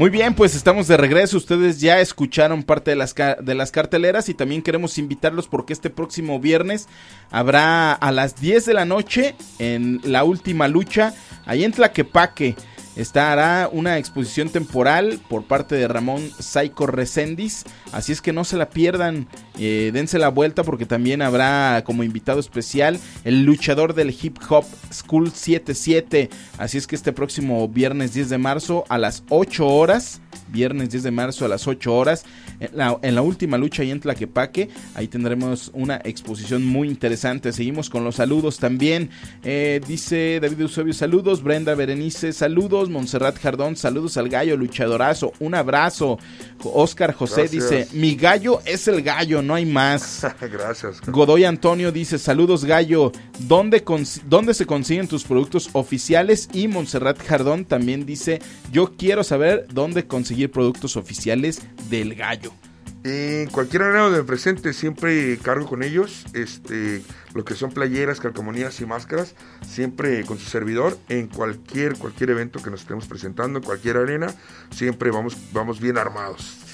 [0.00, 1.36] Muy bien, pues estamos de regreso.
[1.36, 5.90] Ustedes ya escucharon parte de las, de las carteleras y también queremos invitarlos porque este
[5.90, 6.88] próximo viernes
[7.30, 11.12] habrá a las 10 de la noche en la última lucha,
[11.44, 12.56] ahí en Tlaquepaque.
[13.00, 17.64] Estará una exposición temporal por parte de Ramón Saico Recendis.
[17.92, 19.26] Así es que no se la pierdan.
[19.58, 24.66] eh, dense la vuelta porque también habrá como invitado especial el luchador del hip hop
[24.92, 26.28] School 77.
[26.58, 30.20] Así es que este próximo viernes 10 de marzo a las 8 horas.
[30.48, 32.26] Viernes 10 de marzo a las 8 horas.
[32.60, 34.68] En la, última lucha ahí en Tlaquepaque.
[34.94, 37.52] Ahí tendremos una exposición muy interesante.
[37.52, 39.08] Seguimos con los saludos también.
[39.42, 41.42] Eh, dice David Eusebio, saludos.
[41.42, 42.89] Brenda Berenice, saludos.
[42.90, 45.32] Montserrat Jardón, saludos al gallo luchadorazo.
[45.40, 46.18] Un abrazo.
[46.62, 47.70] Oscar José Gracias.
[47.70, 50.26] dice, mi gallo es el gallo, no hay más.
[50.40, 51.00] Gracias.
[51.06, 53.84] Godoy Antonio dice, saludos gallo, ¿dónde,
[54.26, 56.48] ¿dónde se consiguen tus productos oficiales?
[56.52, 58.40] Y Montserrat Jardón también dice,
[58.72, 62.52] yo quiero saber dónde conseguir productos oficiales del gallo.
[63.02, 67.02] En cualquier arena donde me presente siempre cargo con ellos este,
[67.34, 69.34] lo que son playeras, calcomanías y máscaras,
[69.66, 74.34] siempre con su servidor en cualquier cualquier evento que nos estemos presentando, en cualquier arena,
[74.70, 76.69] siempre vamos vamos bien armados.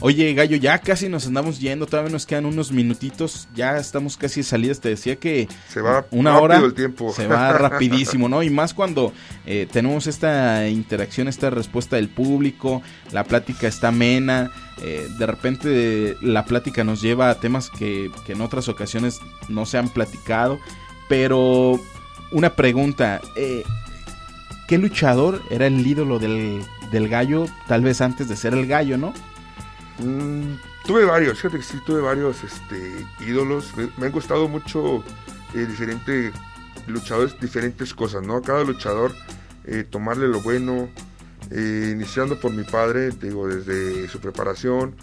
[0.00, 4.40] Oye gallo, ya casi nos andamos yendo, todavía nos quedan unos minutitos, ya estamos casi
[4.40, 7.12] de salidas, te decía que Se va una hora el tiempo.
[7.12, 8.42] se va rapidísimo, ¿no?
[8.42, 9.12] Y más cuando
[9.46, 12.82] eh, tenemos esta interacción, esta respuesta del público,
[13.12, 14.50] la plática está amena,
[14.82, 19.64] eh, de repente la plática nos lleva a temas que, que en otras ocasiones no
[19.64, 20.58] se han platicado,
[21.08, 21.80] pero
[22.32, 23.62] una pregunta, eh,
[24.68, 28.98] ¿qué luchador era el ídolo del, del gallo, tal vez antes de ser el gallo,
[28.98, 29.14] no?
[29.98, 30.54] Mm,
[30.86, 32.92] tuve varios, fíjate que sí, tuve varios este,
[33.26, 33.76] ídolos.
[33.76, 35.02] Me, me han gustado mucho
[35.54, 36.32] eh, diferente
[36.86, 38.42] luchadores diferentes cosas, ¿no?
[38.42, 39.12] Cada luchador
[39.64, 40.88] eh, tomarle lo bueno,
[41.50, 44.94] eh, iniciando por mi padre, digo, desde su preparación,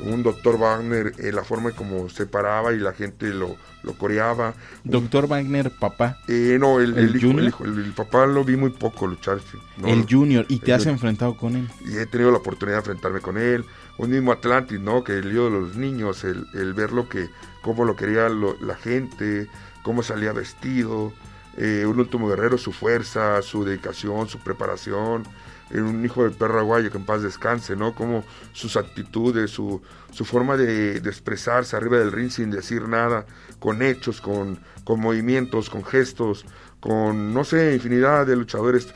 [0.00, 3.92] un doctor Wagner, eh, la forma en cómo se paraba y la gente lo, lo
[3.96, 4.54] coreaba.
[4.84, 6.18] Doctor Wagner, papá.
[6.28, 9.38] Eh, no, el, ¿El el hijo, el hijo, el- papá lo vi muy poco luchar.
[9.78, 10.44] no, el Junior.
[10.48, 10.94] ¿Y te has Junior.
[10.96, 11.68] enfrentado con él?
[11.86, 13.64] y he tenido la oportunidad de enfrentarme con él.
[13.98, 15.04] Un mismo Atlantis, ¿no?
[15.04, 17.28] Que el lío de los niños, el, ver lo que,
[17.62, 19.48] cómo lo quería la gente,
[19.82, 21.12] cómo salía vestido.
[21.58, 25.24] eh, un último guerrero, su fuerza, su dedicación, su preparación.
[25.70, 27.94] eh, un hijo del perro aguayo que en paz descanse, ¿no?
[27.94, 29.82] Como sus actitudes, su,
[30.24, 33.26] forma de, expresarse arriba del ring sin decir nada,
[33.58, 36.44] con hechos, con movimientos, con gestos,
[36.82, 38.92] con, no sé, infinidad de luchadores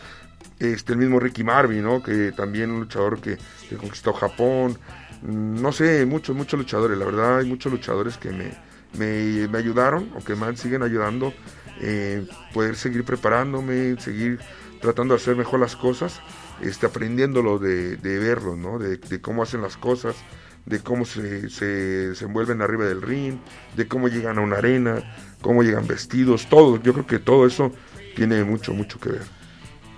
[0.58, 2.02] este el mismo Ricky Marvin, ¿no?
[2.02, 3.38] Que también un luchador que,
[3.78, 4.78] conquistó Japón.
[5.22, 6.98] Mm, No sé, muchos, muchos luchadores.
[6.98, 8.52] La verdad, hay muchos luchadores que me,
[8.98, 11.32] me, me ayudaron o que me siguen ayudando
[11.80, 14.40] eh, poder seguir preparándome, seguir
[14.80, 16.20] tratando de hacer mejor las cosas,
[16.60, 18.78] este, aprendiéndolo de, de verlos, ¿no?
[18.78, 20.26] De, de cómo hacen las cosas,
[20.64, 23.40] de cómo se, se, se envuelven arriba del ring,
[23.76, 25.02] de cómo llegan a una arena,
[25.40, 26.76] cómo llegan vestidos, todo.
[26.82, 27.72] Yo creo que todo eso
[28.14, 29.22] tiene mucho, mucho que ver.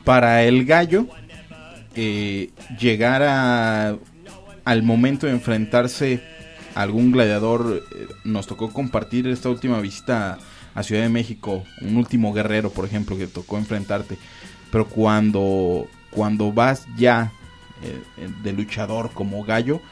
[0.08, 1.06] Para el gallo,
[1.94, 2.48] eh,
[2.80, 3.94] llegar a,
[4.64, 6.22] al momento de enfrentarse
[6.74, 10.38] a algún gladiador, eh, nos tocó compartir esta última visita
[10.74, 14.16] a Ciudad de México, un último guerrero, por ejemplo, que tocó enfrentarte.
[14.72, 17.30] Pero cuando, cuando vas ya
[17.82, 19.82] eh, de luchador como gallo,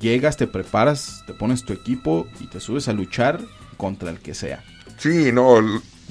[0.00, 3.38] llegas, te preparas, te pones tu equipo y te subes a luchar
[3.76, 4.64] contra el que sea.
[4.96, 5.60] Sí, no,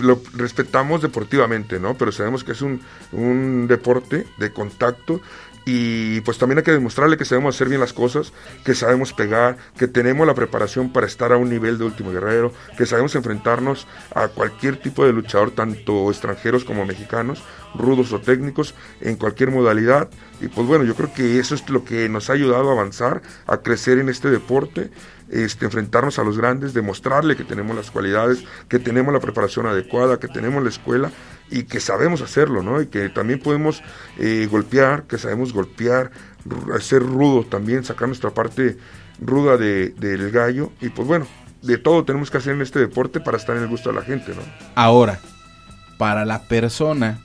[0.02, 1.98] lo respetamos deportivamente, ¿no?
[1.98, 2.82] Pero sabemos que es un,
[3.12, 5.22] un deporte de contacto
[5.66, 8.34] y pues también hay que demostrarle que sabemos hacer bien las cosas,
[8.66, 12.52] que sabemos pegar, que tenemos la preparación para estar a un nivel de último guerrero,
[12.78, 17.44] que sabemos enfrentarnos a cualquier tipo de luchador, tanto extranjeros como mexicanos,
[17.76, 20.10] rudos o técnicos, en cualquier modalidad.
[20.42, 23.22] Y pues bueno, yo creo que eso es lo que nos ha ayudado a avanzar,
[23.48, 24.92] a crecer en este deporte
[25.30, 30.20] este, enfrentarnos a los grandes, demostrarle que tenemos las cualidades, que tenemos la preparación adecuada,
[30.20, 31.10] que tenemos la escuela
[31.50, 32.82] y que sabemos hacerlo, ¿no?
[32.82, 33.82] Y que también podemos
[34.18, 36.12] eh, golpear, que sabemos golpear,
[36.82, 38.78] ser rudo también, sacar nuestra parte
[39.22, 40.72] ruda de- del gallo.
[40.82, 41.26] Y pues bueno,
[41.62, 44.02] de todo tenemos que hacer en este deporte para estar en el gusto de la
[44.02, 44.42] gente, ¿no?
[44.76, 45.20] Ahora,
[45.98, 47.20] para la persona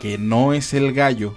[0.00, 1.34] que no es el gallo,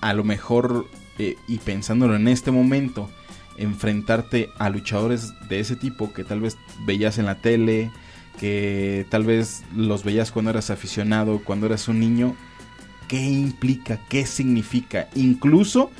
[0.00, 0.86] a lo mejor,
[1.18, 3.08] eh, y pensándolo en este momento,
[3.56, 7.90] enfrentarte a luchadores de ese tipo que tal vez veías en la tele,
[8.38, 12.36] que tal vez los veías cuando eras aficionado, cuando eras un niño,
[13.08, 14.00] ¿qué implica?
[14.10, 15.08] ¿Qué significa?
[15.14, 15.90] Incluso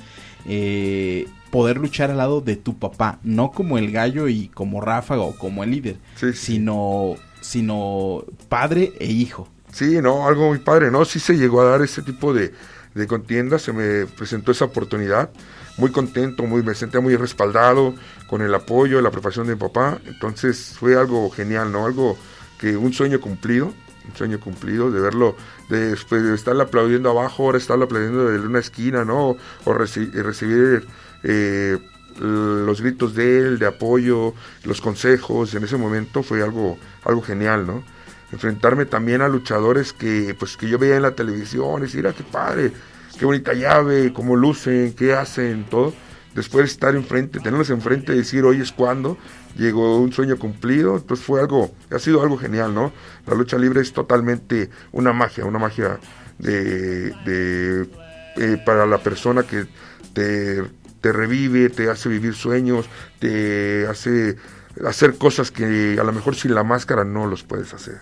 [0.44, 5.22] eh, poder luchar al lado de tu papá, no como el gallo y como Ráfaga
[5.22, 6.52] o como el líder, Sí, sí.
[6.52, 9.48] sino, sino padre e hijo.
[9.76, 11.04] Sí, no, algo muy padre, ¿no?
[11.04, 12.54] Sí se llegó a dar ese tipo de,
[12.94, 15.28] de contienda, se me presentó esa oportunidad,
[15.76, 17.94] muy contento, muy, me sentía muy respaldado
[18.26, 21.84] con el apoyo, la preparación de mi papá, entonces fue algo genial, ¿no?
[21.84, 22.16] Algo
[22.58, 25.36] que un sueño cumplido, un sueño cumplido de verlo,
[25.68, 29.36] de, después de estarle aplaudiendo abajo, ahora estarle aplaudiendo desde una esquina, ¿no?
[29.66, 30.86] O y recibir
[31.22, 31.76] eh,
[32.18, 34.32] los gritos de él, de apoyo,
[34.64, 37.84] los consejos, en ese momento fue algo, algo genial, ¿no?
[38.32, 42.24] Enfrentarme también a luchadores que pues que yo veía en la televisión, decir, ah, qué
[42.24, 42.72] padre,
[43.18, 45.92] qué bonita llave, cómo lucen, qué hacen, todo.
[46.34, 49.16] Después de estar enfrente, tenerlos enfrente y decir, hoy es cuando,
[49.56, 52.92] llegó un sueño cumplido, entonces fue algo, ha sido algo genial, ¿no?
[53.26, 55.98] La lucha libre es totalmente una magia, una magia
[56.38, 57.88] de, de
[58.36, 59.66] eh, para la persona que
[60.12, 60.62] te,
[61.00, 62.86] te revive, te hace vivir sueños,
[63.18, 64.36] te hace
[64.84, 68.00] hacer cosas que a lo mejor sin la máscara no los puedes hacer.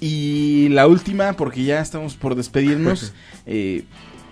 [0.00, 3.12] Y la última, porque ya estamos por despedirnos.
[3.46, 3.84] eh,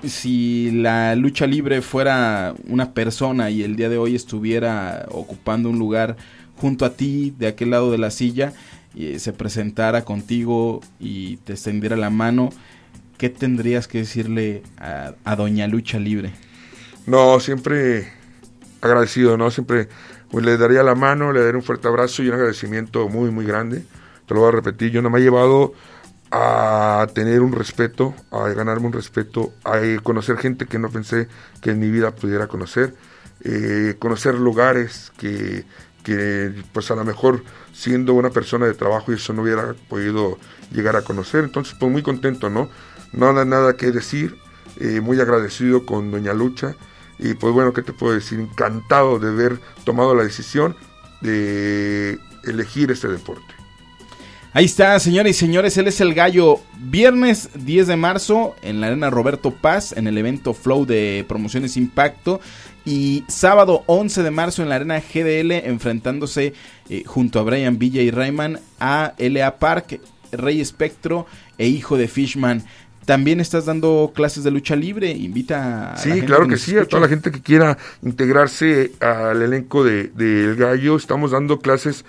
[0.03, 5.79] si la lucha libre fuera una persona y el día de hoy estuviera ocupando un
[5.79, 6.17] lugar
[6.57, 8.53] junto a ti, de aquel lado de la silla,
[8.95, 12.51] y se presentara contigo y te extendiera la mano,
[13.19, 16.33] ¿qué tendrías que decirle a, a Doña Lucha Libre?
[17.07, 18.09] No, siempre
[18.81, 19.51] agradecido, ¿no?
[19.51, 19.89] Siempre
[20.31, 23.45] pues, le daría la mano, le daría un fuerte abrazo y un agradecimiento muy, muy
[23.45, 23.85] grande.
[24.31, 25.73] Te lo voy a repetir, yo no me ha llevado
[26.31, 31.27] a tener un respeto, a ganarme un respeto, a conocer gente que no pensé
[31.61, 32.95] que en mi vida pudiera conocer,
[33.43, 35.65] eh, conocer lugares que,
[36.05, 40.39] que, pues a lo mejor siendo una persona de trabajo y eso no hubiera podido
[40.71, 41.43] llegar a conocer.
[41.43, 42.69] Entonces, pues muy contento, ¿no?
[43.13, 44.37] No nada, nada que decir,
[44.79, 46.77] eh, muy agradecido con Doña Lucha
[47.19, 48.39] y pues bueno, ¿qué te puedo decir?
[48.39, 50.77] Encantado de haber tomado la decisión
[51.21, 53.60] de elegir este deporte.
[54.53, 56.59] Ahí está, señoras y señores, él es el gallo.
[56.77, 61.77] Viernes 10 de marzo en la arena Roberto Paz, en el evento Flow de Promociones
[61.77, 62.41] Impacto.
[62.85, 66.53] Y sábado 11 de marzo en la arena GDL, enfrentándose
[66.89, 70.01] eh, junto a Brian Villa y Rayman a LA Park,
[70.33, 71.27] Rey Espectro
[71.57, 72.65] e Hijo de Fishman.
[73.05, 75.97] También estás dando clases de lucha libre, invita a...
[75.97, 79.85] Sí, la gente claro que sí, a toda la gente que quiera integrarse al elenco
[79.85, 82.05] de, de El Gallo, estamos dando clases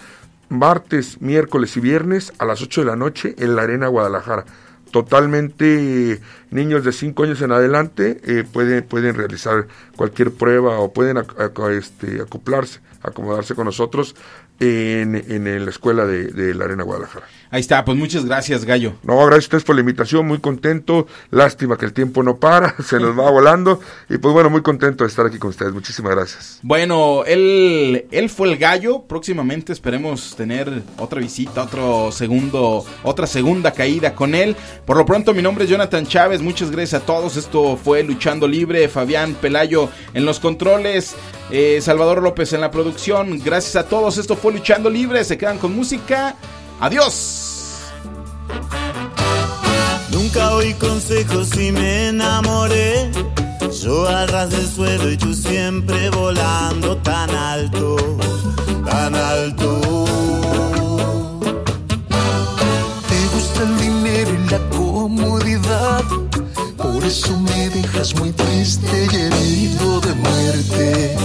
[0.52, 4.46] martes, miércoles y viernes a las 8 de la noche en la Arena Guadalajara.
[4.92, 10.92] Totalmente eh, niños de 5 años en adelante eh, pueden, pueden realizar cualquier prueba o
[10.92, 11.18] pueden
[11.72, 14.16] este, acoplarse, acomodarse con nosotros
[14.62, 17.26] en, en la escuela de, de la Arena Guadalajara.
[17.54, 18.94] Ahí está, pues muchas gracias, gallo.
[19.04, 21.06] No, gracias a ustedes por la invitación, muy contento.
[21.32, 23.82] Lástima que el tiempo no para, se nos va volando.
[24.10, 25.74] Y pues bueno, muy contento de estar aquí con ustedes.
[25.74, 26.60] Muchísimas gracias.
[26.62, 29.02] Bueno, él, él fue el gallo.
[29.02, 34.56] Próximamente esperemos tener otra visita, otro segundo, otra segunda caída con él.
[34.86, 36.42] Por lo pronto, mi nombre es Jonathan Chávez.
[36.42, 37.36] Muchas gracias a todos.
[37.36, 38.88] Esto fue Luchando Libre.
[38.88, 41.16] Fabián Pelayo en los controles.
[41.52, 43.40] Eh, Salvador López en la producción.
[43.44, 44.18] Gracias a todos.
[44.18, 45.24] Esto fue Luchando Libre.
[45.24, 46.36] Se quedan con música.
[46.80, 47.52] Adiós.
[50.10, 53.12] Nunca oí consejos y me enamoré.
[53.82, 57.96] Yo al ras del suelo y tú siempre volando tan alto,
[58.86, 60.06] tan alto.
[63.08, 66.21] Te gusta el dinero y la comodidad.
[67.02, 71.16] Por eso me dejas muy triste y herido de muerte.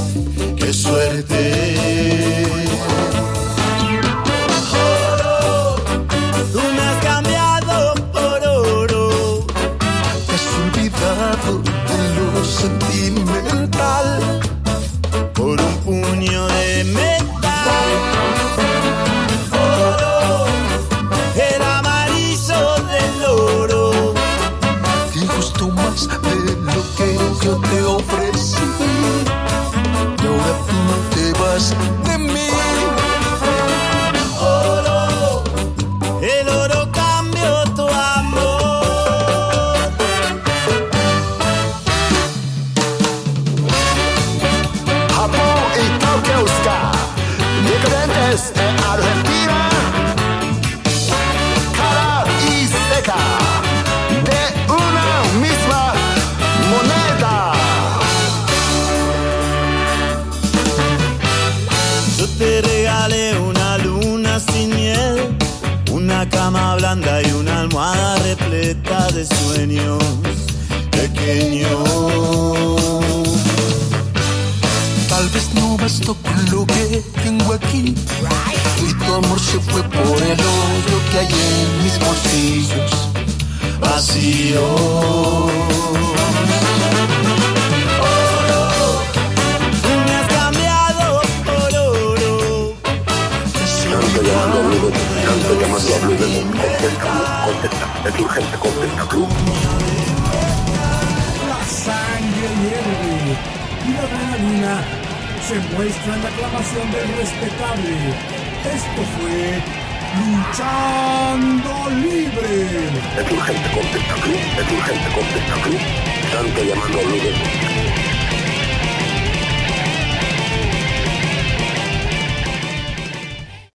[0.57, 2.66] Qué suerte.